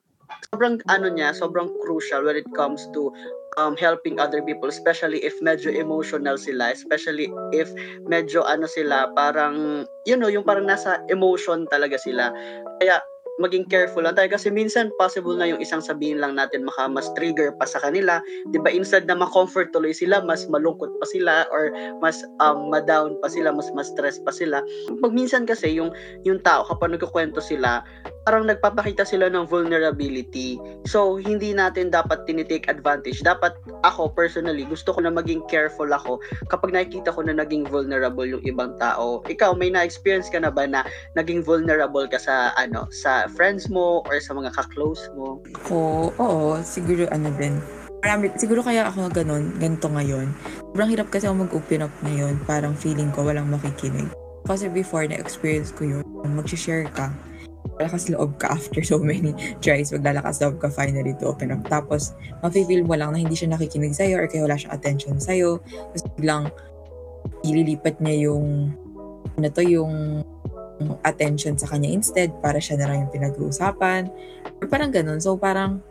sobrang 0.51 0.79
ano 0.87 1.07
niya, 1.11 1.35
sobrang 1.35 1.71
crucial 1.83 2.23
when 2.23 2.35
it 2.39 2.47
comes 2.55 2.83
to 2.95 3.11
um, 3.59 3.75
helping 3.75 4.19
other 4.19 4.41
people, 4.43 4.69
especially 4.69 5.23
if 5.23 5.33
medyo 5.41 5.73
emotional 5.73 6.37
sila, 6.37 6.71
especially 6.71 7.27
if 7.51 7.67
medyo 8.07 8.45
ano 8.45 8.69
sila, 8.69 9.09
parang, 9.17 9.85
you 10.05 10.15
know, 10.15 10.31
yung 10.31 10.45
parang 10.45 10.67
nasa 10.69 11.01
emotion 11.11 11.65
talaga 11.67 11.97
sila. 11.99 12.31
Kaya, 12.79 13.01
maging 13.37 13.69
careful 13.69 14.01
lang 14.01 14.17
tayo 14.17 14.33
kasi 14.33 14.49
minsan 14.49 14.89
possible 14.97 15.37
na 15.37 15.45
yung 15.45 15.61
isang 15.61 15.81
sabihin 15.81 16.17
lang 16.17 16.33
natin 16.33 16.65
maka 16.65 16.89
mas 16.89 17.05
trigger 17.13 17.53
pa 17.61 17.69
sa 17.69 17.77
kanila 17.77 18.17
'di 18.49 18.57
ba 18.65 18.73
instead 18.73 19.05
na 19.05 19.13
ma-comfort 19.13 19.69
tuloy 19.69 19.93
sila 19.93 20.25
mas 20.25 20.49
malungkot 20.49 20.89
pa 20.97 21.05
sila 21.05 21.45
or 21.53 21.69
mas 22.01 22.25
um, 22.41 22.73
ma-down 22.73 23.13
pa 23.21 23.29
sila 23.29 23.53
mas 23.53 23.69
mas 23.77 23.93
stress 23.93 24.17
pa 24.25 24.33
sila 24.33 24.65
pag 25.05 25.13
minsan 25.13 25.45
kasi 25.45 25.77
yung 25.77 25.93
yung 26.25 26.41
tao 26.41 26.65
kapag 26.65 26.97
nagkukwento 26.97 27.37
sila 27.37 27.85
parang 28.27 28.43
nagpapakita 28.43 29.07
sila 29.07 29.31
ng 29.31 29.47
vulnerability 29.47 30.59
so 30.83 31.15
hindi 31.15 31.55
natin 31.55 31.87
dapat 31.87 32.27
tinitake 32.27 32.67
advantage 32.67 33.23
dapat 33.23 33.55
ako 33.87 34.11
personally 34.11 34.67
gusto 34.67 34.91
ko 34.91 34.99
na 34.99 35.07
maging 35.07 35.39
careful 35.47 35.87
ako 35.87 36.19
kapag 36.51 36.75
nakikita 36.75 37.15
ko 37.15 37.23
na 37.23 37.31
naging 37.31 37.63
vulnerable 37.63 38.27
yung 38.27 38.43
ibang 38.43 38.75
tao 38.75 39.23
ikaw 39.31 39.55
may 39.55 39.71
na-experience 39.71 40.27
ka 40.27 40.43
na 40.43 40.51
ba 40.51 40.67
na 40.67 40.83
naging 41.15 41.39
vulnerable 41.39 42.03
ka 42.11 42.19
sa 42.19 42.51
ano 42.59 42.83
sa 42.91 43.31
friends 43.31 43.71
mo 43.71 44.03
or 44.11 44.19
sa 44.19 44.35
mga 44.35 44.51
ka-close 44.51 45.07
mo 45.15 45.39
Ako, 45.63 46.11
oo, 46.19 46.59
siguro 46.65 47.07
ano 47.13 47.31
din. 47.39 47.55
Marami, 48.03 48.29
siguro 48.37 48.61
kaya 48.61 48.87
ako 48.87 49.09
ganun, 49.09 49.51
ganito 49.57 49.89
ngayon. 49.89 50.29
Sobrang 50.71 50.89
hirap 50.91 51.07
kasi 51.09 51.25
ako 51.25 51.47
mag-open 51.47 51.85
up 51.85 51.93
ngayon. 52.05 52.37
Parang 52.45 52.73
feeling 52.77 53.09
ko 53.11 53.25
walang 53.25 53.49
makikinig. 53.49 54.07
Kasi 54.45 54.69
before, 54.71 55.03
na-experience 55.09 55.73
ko 55.75 55.83
yun. 55.83 56.03
Mag-share 56.23 56.87
ka. 56.93 57.11
Lalakas 57.75 58.07
loob 58.07 58.39
ka 58.39 58.55
after 58.55 58.79
so 58.81 58.97
many 58.97 59.35
tries. 59.59 59.91
Maglalakas 59.91 60.39
loob 60.39 60.63
ka 60.63 60.71
finally 60.71 61.11
to 61.19 61.27
open 61.27 61.51
up. 61.51 61.61
Tapos, 61.67 62.15
mafe-feel 62.39 62.87
mo 62.87 62.95
lang 62.95 63.11
na 63.11 63.19
hindi 63.19 63.35
siya 63.35 63.51
nakikinig 63.51 63.93
sa'yo 63.93 64.23
or 64.23 64.27
kaya 64.31 64.47
wala 64.47 64.55
siyang 64.55 64.75
attention 64.75 65.15
sa'yo. 65.19 65.59
Tapos 65.63 66.03
biglang 66.15 66.43
ililipat 67.43 67.99
niya 67.99 68.31
yung 68.31 68.71
ano 69.37 69.47
to, 69.53 69.61
yung 69.61 70.23
attention 71.05 71.57
sa 71.57 71.69
kanya 71.69 71.89
instead 71.89 72.29
para 72.41 72.61
siya 72.61 72.77
na 72.77 72.89
lang 72.89 73.05
yung 73.05 73.13
pinag-uusapan. 73.13 74.09
Or 74.61 74.65
parang 74.69 74.93
ganun. 74.93 75.19
So, 75.21 75.37
parang 75.37 75.81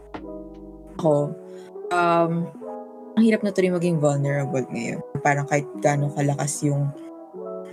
ako, 0.96 1.34
um, 1.92 2.32
ang 3.16 3.22
hirap 3.24 3.40
na 3.42 3.52
tuloy 3.52 3.72
maging 3.72 3.98
vulnerable 4.00 4.64
ngayon. 4.70 5.00
Parang 5.24 5.48
kahit 5.48 5.66
gaano 5.80 6.12
kalakas 6.12 6.62
yung 6.64 6.92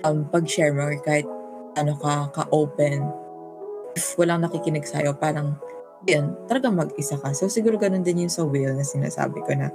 um, 0.08 0.24
pag-share 0.32 0.72
mo 0.72 0.88
or 0.88 0.98
kahit 1.02 1.28
ano 1.76 1.98
ka, 1.98 2.30
ka-open, 2.34 3.10
if 3.94 4.18
walang 4.18 4.42
nakikinig 4.42 4.86
sa'yo, 4.86 5.14
parang 5.18 5.58
yun, 6.04 6.36
talagang 6.52 6.76
mag-isa 6.76 7.16
ka. 7.16 7.32
So, 7.32 7.48
siguro 7.48 7.80
ganun 7.80 8.04
din 8.04 8.28
yung 8.28 8.34
sa 8.34 8.44
will 8.44 8.76
na 8.76 8.84
sinasabi 8.84 9.40
ko 9.46 9.56
na 9.56 9.72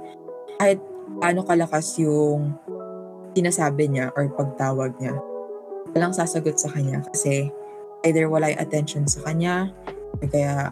kahit 0.61 0.77
paano 1.17 1.41
kalakas 1.41 1.97
yung 1.97 2.53
sinasabi 3.33 3.89
niya 3.89 4.13
or 4.13 4.29
pagtawag 4.37 4.93
niya, 5.01 5.17
walang 5.95 6.13
sasagot 6.13 6.61
sa 6.61 6.69
kanya 6.69 7.01
kasi 7.09 7.49
either 8.05 8.29
wala 8.29 8.53
yung 8.53 8.61
attention 8.61 9.03
sa 9.09 9.25
kanya 9.25 9.73
or 10.21 10.27
kaya 10.29 10.69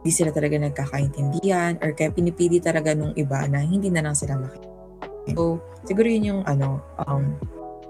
hindi 0.00 0.12
sila 0.12 0.32
talaga 0.32 0.56
nagkakaintindihan 0.56 1.76
or 1.84 1.92
kaya 1.92 2.08
pinipili 2.12 2.60
talaga 2.60 2.96
nung 2.96 3.12
iba 3.16 3.44
na 3.48 3.60
hindi 3.60 3.92
na 3.92 4.04
lang 4.04 4.16
sila 4.16 4.40
makikinig. 4.40 4.72
So, 5.32 5.60
siguro 5.84 6.08
yun 6.08 6.24
yung 6.28 6.42
ano, 6.48 6.80
um, 7.04 7.36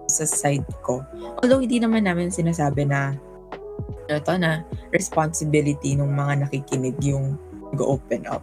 sa 0.07 0.27
side 0.29 0.67
ko. 0.85 1.03
Although 1.43 1.63
hindi 1.63 1.81
naman 1.81 2.07
namin 2.07 2.31
sinasabi 2.31 2.87
na 2.87 3.17
ano 4.07 4.19
to 4.21 4.35
na 4.37 4.53
responsibility 4.91 5.97
ng 5.97 6.09
mga 6.09 6.47
nakikinig 6.47 6.97
yung 7.01 7.37
go-open 7.75 8.25
up. 8.29 8.43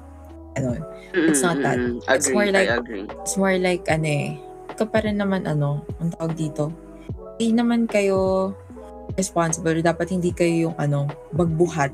Ano, 0.60 0.75
It's 1.15 1.39
not 1.39 1.60
that. 1.63 1.80
Mm-mm, 1.80 2.03
It's 2.08 2.27
more 2.27 2.48
like- 2.48 2.68
I 2.72 2.80
agree. 2.80 3.06
it's 3.08 3.36
more 3.36 3.56
like 3.56 3.88
ano 3.88 4.08
eh, 4.08 4.27
ikaw 4.72 4.88
pa 4.88 5.00
rin 5.03 5.20
naman 5.20 5.48
ano, 5.48 5.84
ang 6.00 6.12
tawag 6.15 6.36
dito, 6.36 6.72
hindi 7.36 7.56
naman 7.56 7.88
kayo 7.88 8.51
responsible, 9.15 9.80
dapat 9.80 10.12
hindi 10.12 10.32
kayo 10.32 10.72
yung 10.72 10.75
ano, 10.80 11.08
magbuhat 11.32 11.91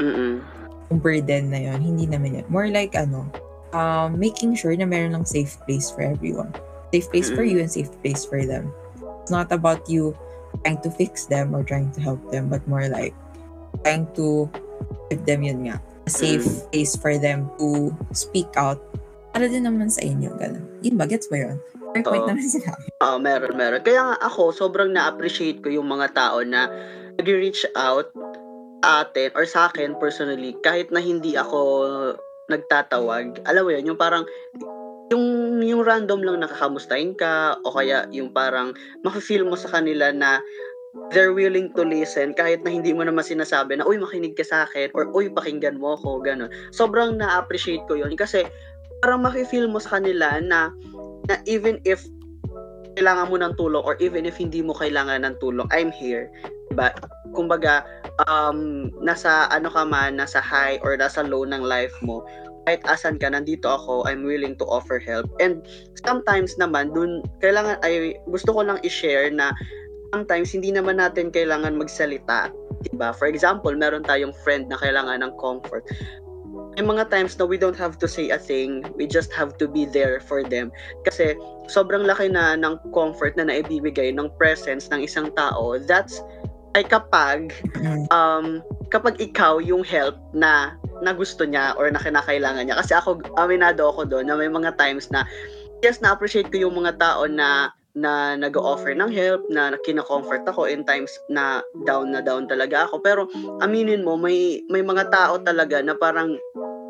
Mm-mm. 0.00 0.40
yung 0.88 0.98
burden 1.00 1.52
na 1.52 1.60
yon 1.72 1.80
hindi 1.80 2.04
naman 2.08 2.40
yan. 2.40 2.46
More 2.48 2.68
like 2.68 2.96
ano, 2.96 3.28
um, 3.72 4.16
making 4.16 4.56
sure 4.56 4.72
na 4.76 4.84
meron 4.88 5.12
lang 5.16 5.24
safe 5.28 5.56
place 5.64 5.88
for 5.88 6.04
everyone. 6.04 6.52
Safe 6.92 7.08
place 7.12 7.28
for 7.28 7.44
you 7.44 7.60
and 7.60 7.68
safe 7.68 7.92
place 8.00 8.24
for 8.24 8.40
them. 8.40 8.72
It's 9.20 9.32
not 9.32 9.50
about 9.52 9.84
you 9.90 10.16
trying 10.62 10.80
to 10.80 10.90
fix 10.92 11.26
them 11.26 11.52
or 11.56 11.64
trying 11.64 11.90
to 11.92 12.00
help 12.00 12.20
them, 12.30 12.48
but 12.48 12.62
more 12.68 12.88
like 12.88 13.12
trying 13.84 14.08
to 14.16 14.48
give 15.10 15.24
them 15.26 15.42
yun 15.42 15.68
nga, 15.68 15.76
a 16.06 16.10
safe 16.10 16.46
place 16.72 16.96
for 16.96 17.18
them 17.18 17.50
to 17.58 17.92
speak 18.12 18.48
out 18.56 18.80
para 19.36 19.52
din 19.52 19.68
naman 19.68 19.92
sa 19.92 20.00
inyo, 20.00 20.32
ganun. 20.40 20.64
Yun 20.80 20.96
ba? 20.96 21.04
Gets 21.04 21.28
ba 21.28 21.36
yun? 21.36 21.60
Fair 21.92 22.08
point 22.08 22.24
naman 22.24 22.48
sinabi. 22.48 22.88
Oo, 23.04 23.20
meron, 23.20 23.52
meron. 23.52 23.84
Kaya 23.84 24.00
nga 24.00 24.16
ako, 24.24 24.48
sobrang 24.48 24.96
na-appreciate 24.96 25.60
ko 25.60 25.68
yung 25.68 25.92
mga 25.92 26.16
tao 26.16 26.40
na 26.40 26.72
nag-reach 27.20 27.68
out 27.76 28.08
atin 28.80 29.28
or 29.36 29.44
sa 29.44 29.68
akin 29.68 29.92
personally, 30.00 30.56
kahit 30.64 30.88
na 30.88 31.04
hindi 31.04 31.36
ako 31.36 31.60
nagtatawag. 32.48 33.44
Alam 33.44 33.62
mo 33.68 33.70
yun, 33.76 33.92
yung 33.92 34.00
parang 34.00 34.24
yung 35.12 35.35
yung 35.66 35.82
random 35.82 36.22
lang 36.22 36.42
nakakamustahin 36.42 37.14
ka 37.18 37.58
o 37.66 37.74
kaya 37.74 38.06
yung 38.14 38.30
parang 38.30 38.72
mafe-feel 39.02 39.46
mo 39.46 39.58
sa 39.58 39.70
kanila 39.70 40.10
na 40.14 40.40
they're 41.12 41.36
willing 41.36 41.68
to 41.76 41.84
listen 41.84 42.32
kahit 42.32 42.64
na 42.64 42.72
hindi 42.72 42.90
mo 42.90 43.04
naman 43.04 43.20
sinasabi 43.20 43.76
na 43.76 43.84
uy 43.84 44.00
makinig 44.00 44.32
ka 44.32 44.44
sa 44.46 44.64
akin 44.64 44.88
or 44.96 45.12
uy 45.12 45.28
pakinggan 45.28 45.76
mo 45.76 45.94
ako 45.98 46.24
ganun. 46.24 46.48
Sobrang 46.72 47.20
na-appreciate 47.20 47.84
ko 47.84 48.00
yun 48.00 48.16
kasi 48.16 48.48
parang 49.04 49.22
mafe-feel 49.22 49.68
mo 49.68 49.76
sa 49.76 50.00
kanila 50.00 50.40
na 50.40 50.72
na 51.28 51.36
even 51.44 51.82
if 51.84 52.06
kailangan 52.96 53.28
mo 53.28 53.36
ng 53.36 53.54
tulong 53.60 53.84
or 53.84 53.94
even 54.00 54.24
if 54.24 54.40
hindi 54.40 54.64
mo 54.64 54.72
kailangan 54.72 55.28
ng 55.28 55.36
tulong, 55.36 55.68
I'm 55.68 55.92
here. 55.92 56.32
diba? 56.72 56.96
Kumbaga, 57.36 57.84
um, 58.24 58.88
nasa 59.04 59.52
ano 59.52 59.68
ka 59.68 59.84
man, 59.84 60.16
nasa 60.16 60.40
high 60.40 60.80
or 60.80 60.96
nasa 60.96 61.20
low 61.20 61.44
ng 61.44 61.60
life 61.60 61.92
mo, 62.00 62.24
kahit 62.66 62.82
asan 62.90 63.16
ka, 63.22 63.30
nandito 63.30 63.70
ako, 63.70 64.02
I'm 64.10 64.26
willing 64.26 64.58
to 64.58 64.66
offer 64.66 64.98
help. 64.98 65.30
And 65.38 65.62
sometimes 66.02 66.58
naman, 66.58 66.92
dun, 66.92 67.22
kailangan, 67.38 67.78
ay, 67.86 68.18
gusto 68.26 68.50
ko 68.50 68.66
lang 68.66 68.82
i-share 68.82 69.30
na 69.30 69.54
sometimes 70.10 70.50
hindi 70.50 70.74
naman 70.74 70.98
natin 70.98 71.30
kailangan 71.30 71.78
magsalita. 71.78 72.50
Diba? 72.90 73.14
For 73.14 73.30
example, 73.30 73.70
meron 73.72 74.02
tayong 74.02 74.34
friend 74.42 74.66
na 74.66 74.76
kailangan 74.82 75.22
ng 75.22 75.32
comfort. 75.38 75.86
May 76.76 76.84
mga 76.84 77.08
times 77.08 77.38
na 77.40 77.48
we 77.48 77.56
don't 77.56 77.78
have 77.78 77.96
to 78.02 78.08
say 78.08 78.28
a 78.34 78.40
thing, 78.40 78.84
we 78.98 79.08
just 79.08 79.32
have 79.32 79.56
to 79.56 79.64
be 79.70 79.88
there 79.88 80.20
for 80.20 80.44
them. 80.44 80.68
Kasi 81.08 81.38
sobrang 81.72 82.04
laki 82.04 82.28
na 82.28 82.58
ng 82.58 82.76
comfort 82.92 83.32
na 83.38 83.48
naibibigay 83.48 84.12
ng 84.12 84.28
presence 84.36 84.90
ng 84.92 85.06
isang 85.06 85.32
tao. 85.38 85.80
That's 85.80 86.20
ay 86.76 86.84
kapag 86.84 87.56
um, 88.12 88.60
kapag 88.88 89.18
ikaw 89.18 89.58
yung 89.58 89.82
help 89.82 90.16
na 90.32 90.76
na 91.04 91.12
gusto 91.12 91.44
niya 91.44 91.76
or 91.76 91.90
na 91.92 92.00
kinakailangan 92.00 92.64
niya. 92.64 92.78
Kasi 92.80 92.92
ako, 92.96 93.20
aminado 93.36 93.84
ako 93.92 94.08
doon 94.08 94.30
na 94.30 94.36
may 94.38 94.48
mga 94.48 94.76
times 94.80 95.12
na 95.12 95.28
yes, 95.84 96.00
na-appreciate 96.00 96.48
ko 96.48 96.68
yung 96.68 96.76
mga 96.76 96.96
tao 96.96 97.28
na 97.28 97.72
na 97.96 98.36
nag-offer 98.36 98.92
ng 98.92 99.08
help, 99.08 99.40
na 99.48 99.72
kina-comfort 99.80 100.44
ako 100.44 100.68
in 100.68 100.84
times 100.84 101.08
na 101.32 101.64
down 101.88 102.12
na 102.12 102.20
down 102.20 102.44
talaga 102.44 102.84
ako. 102.84 103.00
Pero 103.00 103.20
aminin 103.64 104.04
mo, 104.04 104.20
may 104.20 104.60
may 104.68 104.84
mga 104.84 105.08
tao 105.08 105.40
talaga 105.40 105.80
na 105.80 105.96
parang 105.96 106.36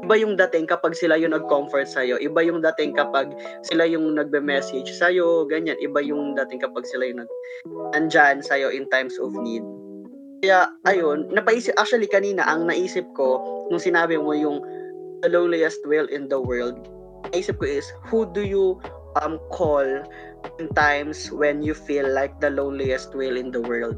iba 0.03 0.15
yung 0.19 0.39
dating 0.39 0.67
kapag 0.67 0.95
sila 0.95 1.15
yung 1.19 1.35
nag-comfort 1.35 1.91
sa'yo. 1.91 2.19
Iba 2.23 2.43
yung 2.43 2.63
dating 2.63 2.95
kapag 2.95 3.35
sila 3.67 3.87
yung 3.87 4.15
nagbe-message 4.15 4.87
sa'yo, 4.99 5.47
ganyan. 5.51 5.79
Iba 5.83 5.99
yung 6.03 6.35
dating 6.39 6.63
kapag 6.63 6.87
sila 6.87 7.11
yung 7.11 7.27
nag 7.27 7.33
nandyan 7.95 8.43
sa'yo 8.43 8.71
in 8.71 8.87
times 8.91 9.19
of 9.19 9.35
need. 9.35 9.63
Kaya, 10.45 10.69
ayun, 10.85 11.33
napaisip, 11.33 11.73
actually 11.81 12.09
kanina, 12.11 12.45
ang 12.45 12.69
naisip 12.69 13.09
ko, 13.17 13.41
nung 13.73 13.81
sinabi 13.81 14.21
mo 14.21 14.37
yung 14.37 14.61
the 15.25 15.33
loneliest 15.33 15.81
whale 15.89 16.09
in 16.13 16.29
the 16.29 16.37
world, 16.37 16.77
naisip 17.33 17.57
ko 17.57 17.65
is, 17.65 17.89
who 18.05 18.29
do 18.37 18.45
you 18.45 18.77
um 19.25 19.41
call 19.49 19.85
in 20.61 20.69
times 20.77 21.33
when 21.33 21.65
you 21.65 21.73
feel 21.73 22.05
like 22.13 22.37
the 22.45 22.53
loneliest 22.53 23.17
whale 23.17 23.41
in 23.41 23.49
the 23.49 23.63
world? 23.65 23.97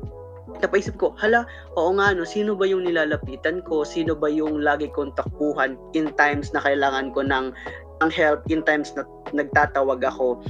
Napaisip 0.63 0.97
ko, 0.97 1.13
hala, 1.19 1.43
oo 1.75 1.91
nga, 1.99 2.15
no, 2.15 2.23
sino 2.23 2.55
ba 2.55 2.65
yung 2.71 2.87
nilalapitan 2.87 3.61
ko? 3.67 3.83
Sino 3.83 4.15
ba 4.15 4.31
yung 4.31 4.63
lagi 4.63 4.89
kong 4.95 5.13
takbuhan 5.19 5.75
in 5.93 6.15
times 6.17 6.55
na 6.55 6.63
kailangan 6.63 7.13
ko 7.13 7.27
ng, 7.27 7.51
ng 7.99 8.11
help, 8.15 8.47
in 8.49 8.63
times 8.63 8.95
na 8.95 9.03
nagtatawag 9.35 10.01
ako 10.07 10.41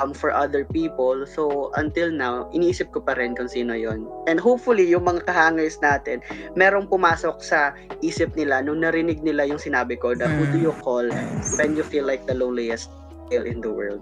um, 0.00 0.16
for 0.16 0.32
other 0.32 0.64
people. 0.64 1.26
So, 1.28 1.72
until 1.76 2.12
now, 2.12 2.48
iniisip 2.54 2.92
ko 2.92 3.04
pa 3.04 3.18
rin 3.18 3.36
kung 3.36 3.50
sino 3.50 3.76
yon 3.76 4.08
And 4.30 4.40
hopefully, 4.40 4.88
yung 4.88 5.04
mga 5.04 5.28
kahangers 5.28 5.80
natin, 5.82 6.24
merong 6.56 6.88
pumasok 6.88 7.42
sa 7.44 7.76
isip 8.00 8.32
nila 8.38 8.64
nung 8.64 8.80
narinig 8.80 9.20
nila 9.20 9.44
yung 9.44 9.60
sinabi 9.60 9.98
ko 9.98 10.16
na 10.16 10.30
who 10.32 10.48
do 10.48 10.58
you 10.60 10.74
call 10.80 11.04
Yes. 11.04 11.58
when 11.58 11.74
you 11.76 11.84
feel 11.84 12.06
like 12.06 12.24
the 12.24 12.36
loneliest 12.36 12.88
whale 13.28 13.44
in 13.44 13.60
the 13.60 13.68
world? 13.68 14.00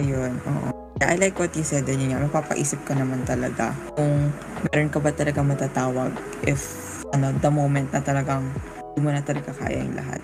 Ayun, 0.00 0.38
oo. 0.46 0.70
I 0.98 1.14
like 1.14 1.38
what 1.38 1.54
you 1.54 1.62
said 1.62 1.86
din 1.86 2.10
yun 2.10 2.26
mapapaisip 2.26 2.82
ka 2.82 2.90
naman 2.90 3.22
talaga 3.22 3.70
kung 3.94 4.34
meron 4.66 4.90
ka 4.90 4.98
ba 4.98 5.14
talaga 5.14 5.46
matatawag 5.46 6.10
if 6.42 6.58
ano, 7.14 7.30
the 7.38 7.46
moment 7.46 7.86
na 7.94 8.02
talagang 8.02 8.50
hindi 8.92 9.00
mo 9.06 9.14
na 9.14 9.22
talaga 9.22 9.54
kaya 9.54 9.78
yung 9.86 9.94
lahat. 9.94 10.18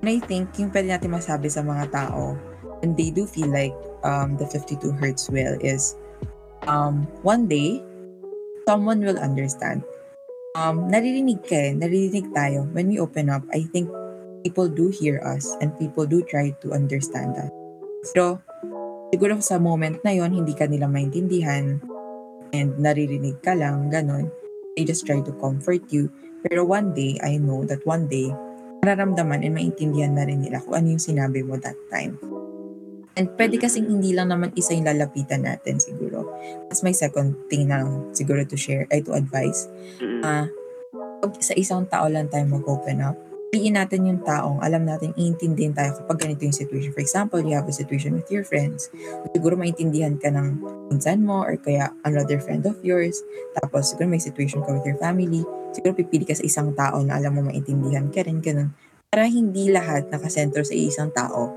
And 0.00 0.08
I 0.08 0.18
think 0.24 0.56
yung 0.56 0.72
pwede 0.72 0.88
natin 0.88 1.12
masabi 1.12 1.52
sa 1.52 1.60
mga 1.60 1.92
tao 1.92 2.40
when 2.84 2.92
they 3.00 3.08
do 3.08 3.24
feel 3.24 3.48
like 3.48 3.72
um, 4.04 4.36
the 4.36 4.44
52 4.44 4.92
hertz 5.00 5.32
will 5.32 5.56
is 5.64 5.96
um, 6.68 7.08
one 7.24 7.48
day 7.48 7.80
someone 8.68 9.00
will 9.00 9.16
understand. 9.16 9.80
Um, 10.52 10.92
naririnig 10.92 11.48
ka 11.48 11.56
eh, 11.56 11.72
naririnig 11.72 12.28
tayo. 12.36 12.68
When 12.76 12.92
we 12.92 13.00
open 13.00 13.32
up, 13.32 13.40
I 13.56 13.64
think 13.72 13.88
people 14.44 14.68
do 14.68 14.92
hear 14.92 15.24
us 15.24 15.56
and 15.64 15.72
people 15.80 16.04
do 16.04 16.20
try 16.28 16.52
to 16.60 16.76
understand 16.76 17.40
us. 17.40 17.48
Pero 18.12 18.44
siguro 19.08 19.40
sa 19.40 19.56
moment 19.56 20.04
na 20.04 20.12
yon 20.12 20.36
hindi 20.36 20.52
ka 20.52 20.68
nila 20.68 20.84
maintindihan 20.84 21.80
and 22.52 22.68
naririnig 22.76 23.40
ka 23.40 23.56
lang, 23.56 23.88
ganun. 23.88 24.28
They 24.76 24.84
just 24.84 25.08
try 25.08 25.24
to 25.24 25.32
comfort 25.40 25.88
you. 25.88 26.12
Pero 26.44 26.68
one 26.68 26.92
day, 26.92 27.16
I 27.24 27.40
know 27.40 27.64
that 27.64 27.80
one 27.88 28.04
day, 28.06 28.28
nararamdaman 28.84 29.40
and 29.48 29.56
maintindihan 29.56 30.12
na 30.12 30.28
rin 30.28 30.44
nila 30.44 30.60
kung 30.60 30.76
ano 30.76 30.92
yung 30.92 31.02
sinabi 31.02 31.40
mo 31.40 31.56
that 31.56 31.78
time. 31.88 32.20
And 33.14 33.30
pwede 33.38 33.62
kasing 33.62 33.86
hindi 33.86 34.10
lang 34.10 34.34
naman 34.34 34.50
isa 34.58 34.74
yung 34.74 34.90
lalapitan 34.90 35.46
natin 35.46 35.78
siguro. 35.78 36.26
That's 36.66 36.82
my 36.82 36.90
second 36.90 37.38
thing 37.46 37.70
na 37.70 37.86
lang 37.86 38.10
siguro 38.10 38.42
to 38.42 38.58
share, 38.58 38.90
ay 38.90 39.06
to 39.06 39.14
advise. 39.14 39.70
Pag 41.22 41.32
sa 41.40 41.54
isang 41.54 41.86
tao 41.86 42.10
lang 42.10 42.26
tayo 42.26 42.42
mag-open 42.50 43.00
up, 43.00 43.14
piliin 43.54 43.78
natin 43.78 44.10
yung 44.10 44.18
taong 44.26 44.58
alam 44.66 44.82
natin 44.82 45.14
iintindihin 45.14 45.70
tayo 45.70 45.94
kapag 45.94 46.26
ganito 46.26 46.42
yung 46.42 46.58
situation. 46.58 46.90
For 46.90 46.98
example, 46.98 47.38
you 47.38 47.54
have 47.54 47.70
a 47.70 47.72
situation 47.72 48.18
with 48.18 48.26
your 48.34 48.42
friends. 48.42 48.90
Siguro 49.30 49.54
maintindihan 49.54 50.18
ka 50.18 50.26
ng 50.34 50.58
pinsan 50.90 51.22
mo 51.22 51.46
or 51.46 51.54
kaya 51.62 51.94
another 52.02 52.42
friend 52.42 52.66
of 52.66 52.74
yours. 52.82 53.22
Tapos 53.62 53.94
siguro 53.94 54.10
may 54.10 54.18
situation 54.18 54.58
ka 54.66 54.74
with 54.74 54.82
your 54.82 54.98
family. 54.98 55.46
Siguro 55.70 55.94
pipili 55.94 56.26
ka 56.26 56.34
sa 56.34 56.42
isang 56.42 56.74
tao 56.74 56.98
na 57.06 57.14
alam 57.14 57.38
mo 57.38 57.46
maintindihan 57.46 58.10
ka 58.10 58.26
rin, 58.26 58.42
ganun. 58.42 58.74
Para 59.06 59.30
hindi 59.30 59.70
lahat 59.70 60.10
nakasentro 60.10 60.66
sa 60.66 60.74
isang 60.74 61.14
tao. 61.14 61.54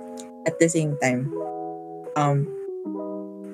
At 0.48 0.56
the 0.58 0.72
same 0.72 0.96
time, 1.04 1.28
um, 2.16 2.48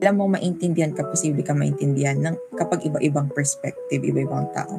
alam 0.04 0.20
mo 0.20 0.30
maintindihan 0.30 0.94
ka, 0.94 1.08
posible 1.10 1.42
ka 1.42 1.56
maintindihan 1.56 2.20
ng 2.22 2.36
kapag 2.60 2.86
iba-ibang 2.86 3.32
perspective, 3.34 4.04
iba-ibang 4.04 4.46
tao. 4.54 4.78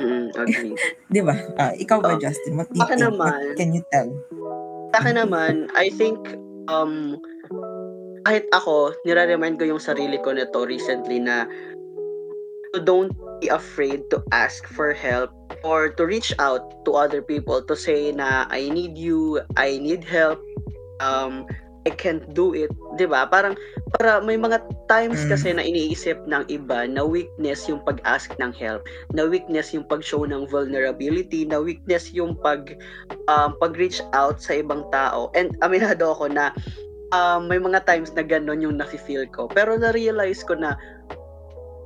Mm, 0.00 0.32
agree. 0.40 0.72
Di 1.10 1.20
ba? 1.20 1.34
Ah, 1.58 1.74
ikaw 1.76 2.00
ba, 2.00 2.16
Oh, 2.16 2.20
Justin? 2.22 2.56
What 2.56 2.70
do 2.72 2.78
you 2.78 2.86
akin 2.86 2.98
think? 2.98 3.08
naman, 3.12 3.32
What 3.52 3.58
can 3.58 3.70
you 3.74 3.82
tell? 3.92 4.08
Sa 4.94 4.96
akin 5.02 5.16
naman, 5.18 5.68
I 5.76 5.90
think, 5.92 6.16
um, 6.70 7.18
kahit 8.22 8.46
ako, 8.54 8.94
nire-remind 9.02 9.58
ko 9.58 9.66
yung 9.66 9.82
sarili 9.82 10.16
ko 10.22 10.32
nito 10.32 10.62
recently 10.62 11.18
na 11.18 11.44
don't 12.86 13.12
be 13.42 13.50
afraid 13.52 14.06
to 14.08 14.22
ask 14.32 14.64
for 14.70 14.94
help 14.94 15.28
or 15.66 15.92
to 15.92 16.06
reach 16.06 16.32
out 16.38 16.62
to 16.86 16.94
other 16.96 17.20
people 17.20 17.60
to 17.60 17.74
say 17.76 18.14
na 18.14 18.46
I 18.48 18.70
need 18.70 18.96
you, 18.96 19.42
I 19.58 19.76
need 19.76 20.06
help, 20.06 20.40
um, 21.02 21.44
I 21.82 21.90
can't 21.90 22.22
do 22.30 22.54
it, 22.54 22.70
'di 22.94 23.10
ba? 23.10 23.26
Parang 23.26 23.58
para 23.98 24.22
may 24.22 24.38
mga 24.38 24.62
times 24.86 25.18
Mm. 25.26 25.30
kasi 25.34 25.48
na 25.50 25.66
iniisip 25.66 26.14
ng 26.30 26.46
iba 26.46 26.86
na 26.86 27.02
weakness 27.02 27.66
yung 27.66 27.82
pag-ask 27.82 28.30
ng 28.38 28.54
help, 28.54 28.86
na 29.10 29.26
weakness 29.26 29.74
yung 29.74 29.82
pag-show 29.90 30.22
ng 30.22 30.46
vulnerability, 30.46 31.42
na 31.42 31.58
weakness 31.58 32.14
yung 32.14 32.38
pag 32.38 32.78
um, 33.26 33.58
pag-reach 33.58 33.98
out 34.14 34.38
sa 34.38 34.62
ibang 34.62 34.86
tao. 34.94 35.34
And 35.34 35.58
aminado 35.58 36.14
ako 36.14 36.30
na 36.30 36.54
um, 37.10 37.50
may 37.50 37.58
mga 37.58 37.82
times 37.82 38.14
na 38.14 38.22
ganun 38.22 38.62
yung 38.62 38.78
nafe-feel 38.78 39.26
ko. 39.34 39.50
Pero 39.50 39.74
na-realize 39.74 40.46
ko 40.46 40.54
na 40.54 40.78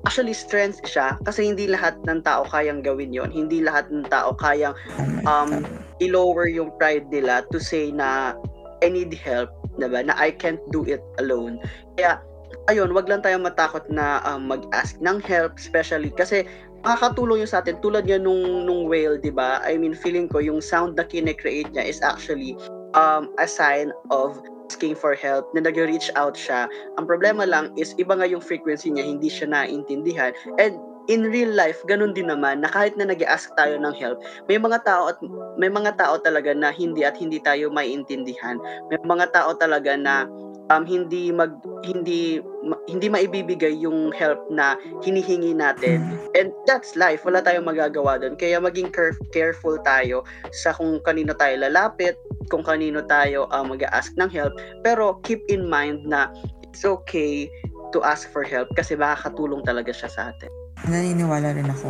actually 0.06 0.36
strength 0.36 0.78
siya 0.86 1.18
kasi 1.26 1.50
hindi 1.50 1.66
lahat 1.66 1.98
ng 2.06 2.22
tao 2.22 2.46
kayang 2.46 2.78
gawin 2.84 3.10
yon 3.10 3.32
Hindi 3.32 3.64
lahat 3.64 3.90
ng 3.90 4.06
tao 4.06 4.36
kayang 4.38 4.76
Tama, 4.94 5.24
Um, 5.26 5.50
i-lower 5.98 6.46
yung 6.46 6.70
pride 6.78 7.10
nila 7.10 7.42
to 7.50 7.58
say 7.58 7.90
na 7.90 8.36
I 8.84 8.92
need 8.92 9.14
help, 9.16 9.52
diba? 9.80 10.04
Na 10.04 10.14
I 10.16 10.32
can't 10.32 10.60
do 10.72 10.84
it 10.84 11.00
alone. 11.22 11.60
Kaya, 11.96 12.20
ayun, 12.68 12.92
wag 12.92 13.08
lang 13.08 13.22
tayo 13.22 13.40
matakot 13.40 13.86
na 13.88 14.20
um, 14.28 14.50
mag-ask 14.50 14.98
ng 15.00 15.20
help, 15.24 15.56
especially 15.56 16.12
kasi 16.12 16.44
makakatulong 16.84 17.42
yun 17.42 17.50
sa 17.50 17.64
atin. 17.64 17.80
Tulad 17.80 18.04
yan 18.04 18.24
nung, 18.28 18.68
nung 18.68 18.86
whale, 18.86 19.16
di 19.18 19.32
ba? 19.32 19.64
I 19.64 19.80
mean, 19.80 19.96
feeling 19.96 20.28
ko, 20.28 20.38
yung 20.38 20.60
sound 20.60 21.00
na 21.00 21.04
kine-create 21.06 21.72
niya 21.72 21.84
is 21.86 21.98
actually 22.04 22.54
um, 22.94 23.32
a 23.40 23.48
sign 23.48 23.90
of 24.12 24.38
asking 24.66 24.98
for 24.98 25.14
help, 25.14 25.46
na 25.54 25.62
nag-reach 25.62 26.10
out 26.18 26.34
siya. 26.34 26.66
Ang 26.98 27.06
problema 27.06 27.46
lang 27.46 27.70
is, 27.78 27.94
iba 28.02 28.18
nga 28.18 28.26
yung 28.26 28.42
frequency 28.42 28.90
niya, 28.90 29.06
hindi 29.06 29.30
siya 29.30 29.46
naintindihan. 29.46 30.34
And 30.58 30.74
in 31.06 31.26
real 31.30 31.50
life, 31.50 31.78
ganun 31.86 32.14
din 32.14 32.30
naman, 32.30 32.62
na 32.62 32.68
kahit 32.70 32.98
na 32.98 33.06
nag-ask 33.08 33.54
tayo 33.54 33.78
ng 33.78 33.94
help, 33.94 34.18
may 34.50 34.58
mga 34.58 34.82
tao 34.82 35.10
at 35.10 35.18
may 35.56 35.70
mga 35.70 35.94
tao 35.98 36.18
talaga 36.18 36.52
na 36.52 36.74
hindi 36.74 37.06
at 37.06 37.16
hindi 37.16 37.38
tayo 37.42 37.70
maiintindihan. 37.70 38.58
May 38.90 38.98
mga 39.02 39.30
tao 39.34 39.54
talaga 39.54 39.94
na 39.94 40.26
um, 40.70 40.82
hindi 40.82 41.30
mag 41.30 41.54
hindi 41.86 42.42
ma- 42.66 42.82
hindi 42.90 43.06
maibibigay 43.06 43.78
yung 43.78 44.10
help 44.10 44.42
na 44.50 44.74
hinihingi 45.06 45.54
natin. 45.54 46.02
And 46.34 46.50
that's 46.66 46.98
life. 46.98 47.22
Wala 47.22 47.42
tayong 47.42 47.66
magagawa 47.66 48.18
doon. 48.18 48.34
Kaya 48.34 48.58
maging 48.58 48.90
care- 48.90 49.18
careful 49.30 49.78
tayo 49.86 50.26
sa 50.50 50.74
kung 50.74 50.98
kanino 51.06 51.32
tayo 51.38 51.54
lalapit, 51.62 52.18
kung 52.50 52.66
kanino 52.66 53.02
tayo 53.06 53.46
uh, 53.54 53.62
mag-ask 53.62 54.14
ng 54.18 54.30
help. 54.30 54.54
Pero 54.82 55.22
keep 55.22 55.42
in 55.46 55.66
mind 55.66 56.02
na 56.06 56.30
it's 56.66 56.82
okay 56.82 57.46
to 57.94 58.02
ask 58.02 58.26
for 58.34 58.42
help 58.42 58.68
kasi 58.74 58.98
makakatulong 58.98 59.62
talaga 59.62 59.94
siya 59.94 60.10
sa 60.10 60.22
atin. 60.34 60.65
Naniniwala 60.84 61.56
rin 61.56 61.72
ako 61.72 61.88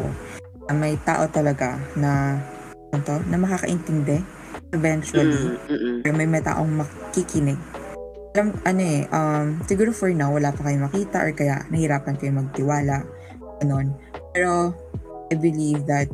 na 0.70 0.72
may 0.78 0.94
tao 1.02 1.26
talaga 1.26 1.78
na 1.98 2.38
ano 2.94 3.02
to, 3.02 3.18
na 3.26 3.36
makakaintindi 3.38 4.22
eventually. 4.70 5.50
Mm, 5.50 5.58
mm, 5.66 5.78
mm. 5.78 5.98
Or 6.06 6.12
may 6.14 6.26
may 6.30 6.42
taong 6.42 6.70
makikinig. 6.78 7.58
Alam, 8.36 8.52
ano 8.68 8.80
eh, 8.84 9.02
um, 9.10 9.58
siguro 9.64 9.90
for 9.90 10.12
now, 10.12 10.30
wala 10.30 10.52
pa 10.52 10.68
kayong 10.68 10.86
makita 10.86 11.24
or 11.24 11.32
kaya 11.32 11.64
nahirapan 11.72 12.14
kayo 12.20 12.32
magtiwala. 12.36 13.02
Ganon. 13.58 13.96
Pero, 14.36 14.76
I 15.32 15.34
believe 15.40 15.88
that 15.88 16.06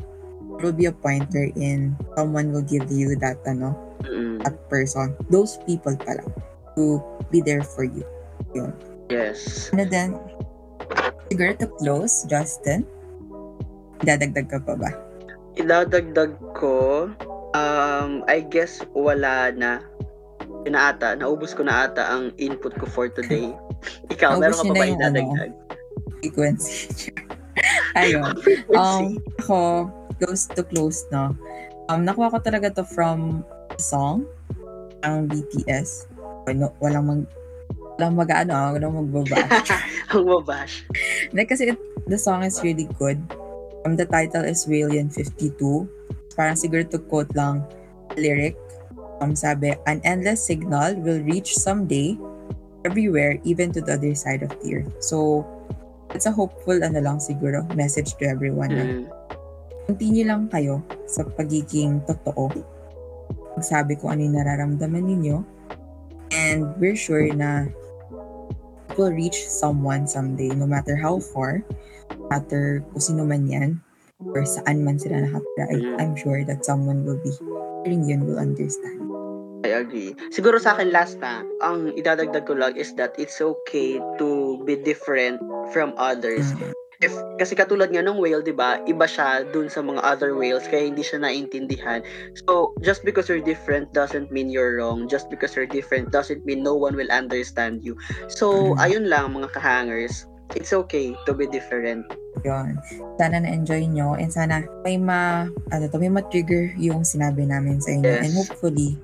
there 0.57 0.71
will 0.71 0.77
be 0.77 0.87
a 0.87 0.95
point 0.95 1.27
wherein 1.35 1.99
someone 2.15 2.55
will 2.55 2.65
give 2.65 2.87
you 2.89 3.19
that, 3.21 3.37
ano, 3.45 3.75
Mm, 4.03 4.43
that 4.43 4.59
person, 4.67 5.15
those 5.31 5.63
people 5.63 5.95
pala, 5.95 6.27
to 6.75 6.99
be 7.31 7.39
there 7.39 7.63
for 7.63 7.87
you. 7.87 8.03
Yun. 8.51 8.75
yes. 9.07 9.71
Ano 9.71 9.87
din, 9.87 10.19
siguro 11.33 11.53
to 11.57 11.69
close, 11.81 12.25
Justin, 12.29 12.85
dadagdag 14.05 14.53
ka 14.53 14.59
pa 14.61 14.75
ba? 14.77 14.91
Idadagdag 15.57 16.37
ko, 16.57 17.09
um, 17.57 18.25
I 18.29 18.45
guess 18.45 18.81
wala 18.93 19.53
na. 19.53 19.81
Yun 20.63 20.79
na 20.79 20.95
ata, 20.95 21.19
naubos 21.19 21.57
ko 21.57 21.67
na 21.67 21.89
ata 21.91 22.07
ang 22.07 22.31
input 22.39 22.77
ko 22.79 22.87
for 22.87 23.09
today. 23.11 23.51
Ikaw, 24.15 24.39
meron 24.39 24.55
ka 24.55 24.65
pa 24.65 24.73
na 24.73 24.77
ba 24.77 24.85
yung 24.87 24.99
idadagdag? 25.01 25.53
Frequency. 26.21 27.11
Ayun. 28.01 28.33
Um, 28.73 29.21
ako, 29.37 29.93
close 30.17 30.49
to 30.57 30.65
close, 30.65 31.05
no? 31.13 31.37
Um, 31.93 32.09
nakuha 32.09 32.33
ko 32.33 32.39
talaga 32.41 32.73
to 32.73 32.85
from 32.89 33.45
song 33.77 34.25
ng 35.05 35.29
BTS. 35.29 36.09
Ano, 36.49 36.73
walang 36.81 37.05
mag 37.05 37.23
walang 38.01 38.17
mag-ano, 38.17 38.53
ah, 38.57 38.71
walang 38.73 38.97
magbaba. 38.97 39.45
Ang 40.13 40.29
mabash. 40.29 40.85
Like, 41.33 41.49
kasi 41.49 41.73
it, 41.73 41.79
the 42.07 42.21
song 42.21 42.45
is 42.45 42.61
really 42.61 42.89
good. 43.01 43.19
Um, 43.83 43.97
the 43.97 44.07
title 44.07 44.45
is 44.45 44.69
Alien 44.69 45.11
52. 45.11 45.57
Parang 46.37 46.57
siguro 46.57 46.87
to 46.87 47.01
quote 47.01 47.33
lang 47.35 47.65
lyric. 48.15 48.55
Um, 49.21 49.35
sabi, 49.35 49.75
an 49.87 50.03
endless 50.05 50.43
signal 50.43 50.99
will 50.99 51.23
reach 51.23 51.55
someday 51.55 52.19
everywhere, 52.85 53.39
even 53.47 53.71
to 53.73 53.81
the 53.81 53.95
other 53.95 54.15
side 54.15 54.43
of 54.43 54.51
the 54.63 54.83
earth. 54.83 54.91
So, 54.99 55.47
it's 56.15 56.27
a 56.27 56.35
hopeful, 56.35 56.83
ano 56.83 56.99
lang 56.99 57.19
siguro, 57.23 57.63
message 57.75 58.19
to 58.19 58.27
everyone 58.27 58.71
Mm, 58.75 59.07
continue 59.87 60.27
lang 60.27 60.51
kayo 60.51 60.83
sa 61.07 61.23
pagiging 61.27 62.03
totoo. 62.07 62.51
Magsabi 63.59 63.99
kung 63.99 64.15
ano 64.15 64.21
yung 64.27 64.37
nararamdaman 64.39 65.05
ninyo. 65.07 65.37
And 66.33 66.73
we're 66.81 66.97
sure 66.97 67.29
na 67.35 67.69
it 68.93 69.01
will 69.01 69.13
reach 69.13 69.49
someone 69.49 70.05
someday, 70.05 70.53
no 70.53 70.69
matter 70.69 70.93
how 70.93 71.17
far, 71.17 71.65
no 72.13 72.29
matter 72.29 72.85
kung 72.93 73.01
sino 73.01 73.25
man 73.25 73.49
yan, 73.49 73.81
or 74.21 74.45
saan 74.45 74.85
man 74.85 75.01
sila 75.01 75.25
nakatira, 75.25 75.65
I- 75.73 75.97
I'm 75.97 76.13
sure 76.13 76.45
that 76.45 76.69
someone 76.69 77.09
will 77.09 77.17
be 77.25 77.33
hearing 77.89 78.05
yun 78.05 78.29
will 78.29 78.37
understand. 78.37 79.01
I 79.65 79.79
agree. 79.81 80.13
Siguro 80.35 80.61
sa 80.61 80.77
akin 80.77 80.93
last 80.93 81.23
na, 81.23 81.47
ang 81.65 81.97
idadagdag 81.97 82.45
ko 82.45 82.53
lang 82.59 82.77
is 82.77 82.93
that 83.01 83.17
it's 83.17 83.41
okay 83.41 83.97
to 84.21 84.61
be 84.69 84.77
different 84.77 85.41
from 85.73 85.97
others. 85.97 86.45
If, 87.03 87.11
kasi 87.43 87.59
katulad 87.59 87.91
nga 87.91 87.99
ng 87.99 88.15
whale, 88.23 88.47
di 88.47 88.55
ba, 88.55 88.79
iba 88.87 89.11
siya 89.11 89.43
dun 89.51 89.67
sa 89.67 89.83
mga 89.83 89.99
other 90.07 90.39
whales, 90.39 90.63
kaya 90.71 90.87
hindi 90.87 91.03
siya 91.03 91.19
naintindihan. 91.19 92.07
So, 92.47 92.79
just 92.79 93.03
because 93.03 93.27
you're 93.27 93.43
different 93.43 93.91
doesn't 93.91 94.31
mean 94.31 94.47
you're 94.49 94.79
wrong. 94.79 95.11
Just 95.11 95.27
because 95.27 95.59
you're 95.59 95.67
different 95.67 96.15
doesn't 96.15 96.47
mean 96.47 96.63
no 96.63 96.79
one 96.79 96.95
will 96.95 97.11
understand 97.11 97.83
you. 97.83 97.99
So, 98.31 98.73
Mhm. 98.73 98.79
ayun 98.79 99.05
lang 99.11 99.35
mga 99.35 99.51
kahangers. 99.51 100.31
It's 100.55 100.71
okay 100.71 101.17
to 101.27 101.35
be 101.35 101.51
different. 101.51 102.07
Yun. 102.47 102.79
Sana 103.19 103.43
na-enjoy 103.43 103.89
nyo 103.91 104.15
and 104.15 104.31
sana 104.31 104.63
may 104.87 105.01
ma, 105.01 105.49
ano 105.75 105.85
to, 105.91 105.99
may 105.99 106.13
ma-trigger 106.13 106.71
yung 106.79 107.03
sinabi 107.03 107.49
namin 107.49 107.83
sa 107.83 107.91
inyo 107.99 108.15
Yes. 108.15 108.23
and 108.23 108.33
hopefully 108.37 108.95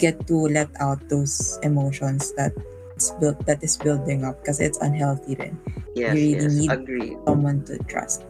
get 0.00 0.16
to 0.24 0.48
let 0.48 0.72
out 0.80 1.02
those 1.12 1.60
emotions 1.66 2.32
that 2.40 2.54
it's 3.02 3.18
built 3.18 3.38
that 3.50 3.58
is 3.66 3.74
building 3.74 4.22
up 4.22 4.38
kasi 4.46 4.62
it's 4.70 4.78
unhealthy 4.78 5.34
rin. 5.34 5.58
Yes, 5.98 6.14
You 6.14 6.38
really 6.38 6.46
yes, 6.46 6.54
need- 6.54 6.70
agree. 6.70 7.10
Someone 7.26 7.66
to 7.66 7.74
trust. 7.90 8.22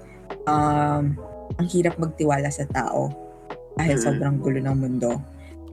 Um, 0.48 1.20
ang 1.60 1.68
hirap 1.68 2.00
magtiwala 2.00 2.48
sa 2.48 2.64
tao 2.72 3.12
dahil 3.76 4.00
Mm. 4.00 4.04
sobrang 4.08 4.34
gulo 4.40 4.64
ng 4.64 4.76
mundo. 4.80 5.20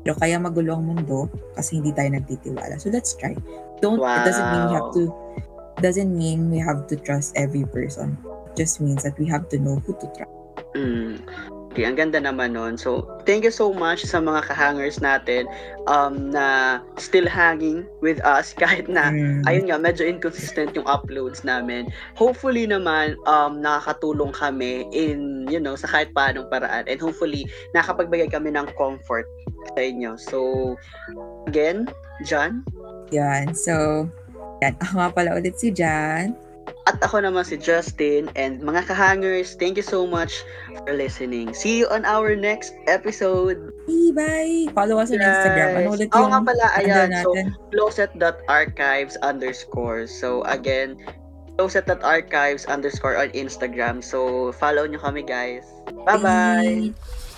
Pero 0.04 0.20
kaya 0.20 0.36
magulo 0.36 0.76
ang 0.76 0.84
mundo 0.84 1.32
kasi 1.56 1.80
hindi 1.80 1.96
tayo 1.96 2.12
nagtitiwala. 2.12 2.76
So 2.76 2.92
let's 2.92 3.16
try. 3.16 3.36
Don't, 3.80 4.04
it 4.04 4.22
doesn't 4.28 4.50
mean 4.52 4.64
we 4.68 4.76
have 4.76 4.92
Wow. 4.92 4.96
to, 5.00 5.04
doesn't 5.80 6.12
mean 6.12 6.40
we 6.52 6.60
have 6.60 6.92
to 6.92 7.00
trust 7.00 7.32
every 7.40 7.64
person. 7.64 8.20
It 8.52 8.68
just 8.68 8.84
means 8.84 9.08
that 9.08 9.16
we 9.16 9.24
have 9.32 9.48
to 9.52 9.58
know 9.60 9.80
who 9.80 9.96
to 9.96 10.08
trust. 10.12 10.36
Mm. 10.76 11.24
Okay, 11.80 11.88
ang 11.88 11.96
ganda 11.96 12.20
naman 12.20 12.60
nun. 12.60 12.76
So, 12.76 13.08
thank 13.24 13.48
you 13.48 13.56
so 13.56 13.72
much 13.72 14.04
sa 14.04 14.20
mga 14.20 14.52
kahangers 14.52 15.00
natin 15.00 15.48
um, 15.88 16.28
na 16.28 16.84
still 17.00 17.24
hanging 17.24 17.88
with 18.04 18.20
us 18.28 18.52
kahit 18.60 18.92
na 18.92 19.16
Mm. 19.16 19.48
ayun 19.48 19.72
nga, 19.72 19.80
medyo 19.80 20.04
inconsistent 20.04 20.76
yung 20.76 20.84
uploads 20.84 21.48
namin. 21.48 21.88
Hopefully 22.20 22.68
naman, 22.68 23.16
um, 23.24 23.64
nakakatulong 23.64 24.36
kami 24.36 24.92
in, 24.92 25.48
you 25.48 25.56
know, 25.56 25.80
sa 25.80 25.88
kahit 25.88 26.12
paanong 26.12 26.52
paraan. 26.52 26.84
And 26.84 27.00
hopefully, 27.00 27.48
nakapagbigay 27.72 28.28
kami 28.28 28.52
ng 28.60 28.76
comfort 28.76 29.24
sa 29.72 29.80
inyo. 29.80 30.20
So, 30.20 30.76
again, 31.48 31.88
John, 32.28 32.68
Yan. 33.16 33.56
So, 33.56 34.04
yan. 34.60 34.76
Ako 34.84 35.00
nga 35.00 35.10
pala 35.16 35.40
ulit 35.40 35.56
si 35.56 35.72
Jan. 35.72 36.36
At 36.90 36.98
ako 37.06 37.22
naman 37.22 37.46
si 37.46 37.54
Justin. 37.56 38.34
And 38.34 38.58
mga 38.66 38.90
kahangers, 38.90 39.54
thank 39.62 39.78
you 39.78 39.86
so 39.86 40.10
much 40.10 40.42
for 40.74 40.98
listening. 40.98 41.54
See 41.54 41.78
you 41.78 41.88
on 41.94 42.02
our 42.10 42.34
next 42.34 42.74
episode. 42.90 43.62
Bye! 44.18 44.74
Follow 44.74 44.98
us 44.98 45.14
on 45.14 45.22
Instagram. 45.22 45.86
Ano 45.86 45.94
ulit 45.94 46.10
Oo 46.10 46.26
yung 46.26 46.34
nga 46.34 46.42
pala, 46.42 46.66
handle 46.74 47.14
ayan. 47.14 47.22
So, 47.22 47.30
closet.archives 47.70 49.22
underscore. 49.22 50.10
So, 50.10 50.42
again, 50.50 50.98
closet.archives 51.62 52.66
underscore 52.66 53.22
on 53.22 53.30
Instagram. 53.38 54.02
So, 54.02 54.50
follow 54.58 54.90
nyo 54.90 54.98
kami, 54.98 55.22
guys. 55.22 55.70
Bye-bye! 56.10 56.90
Bye! 56.90 57.29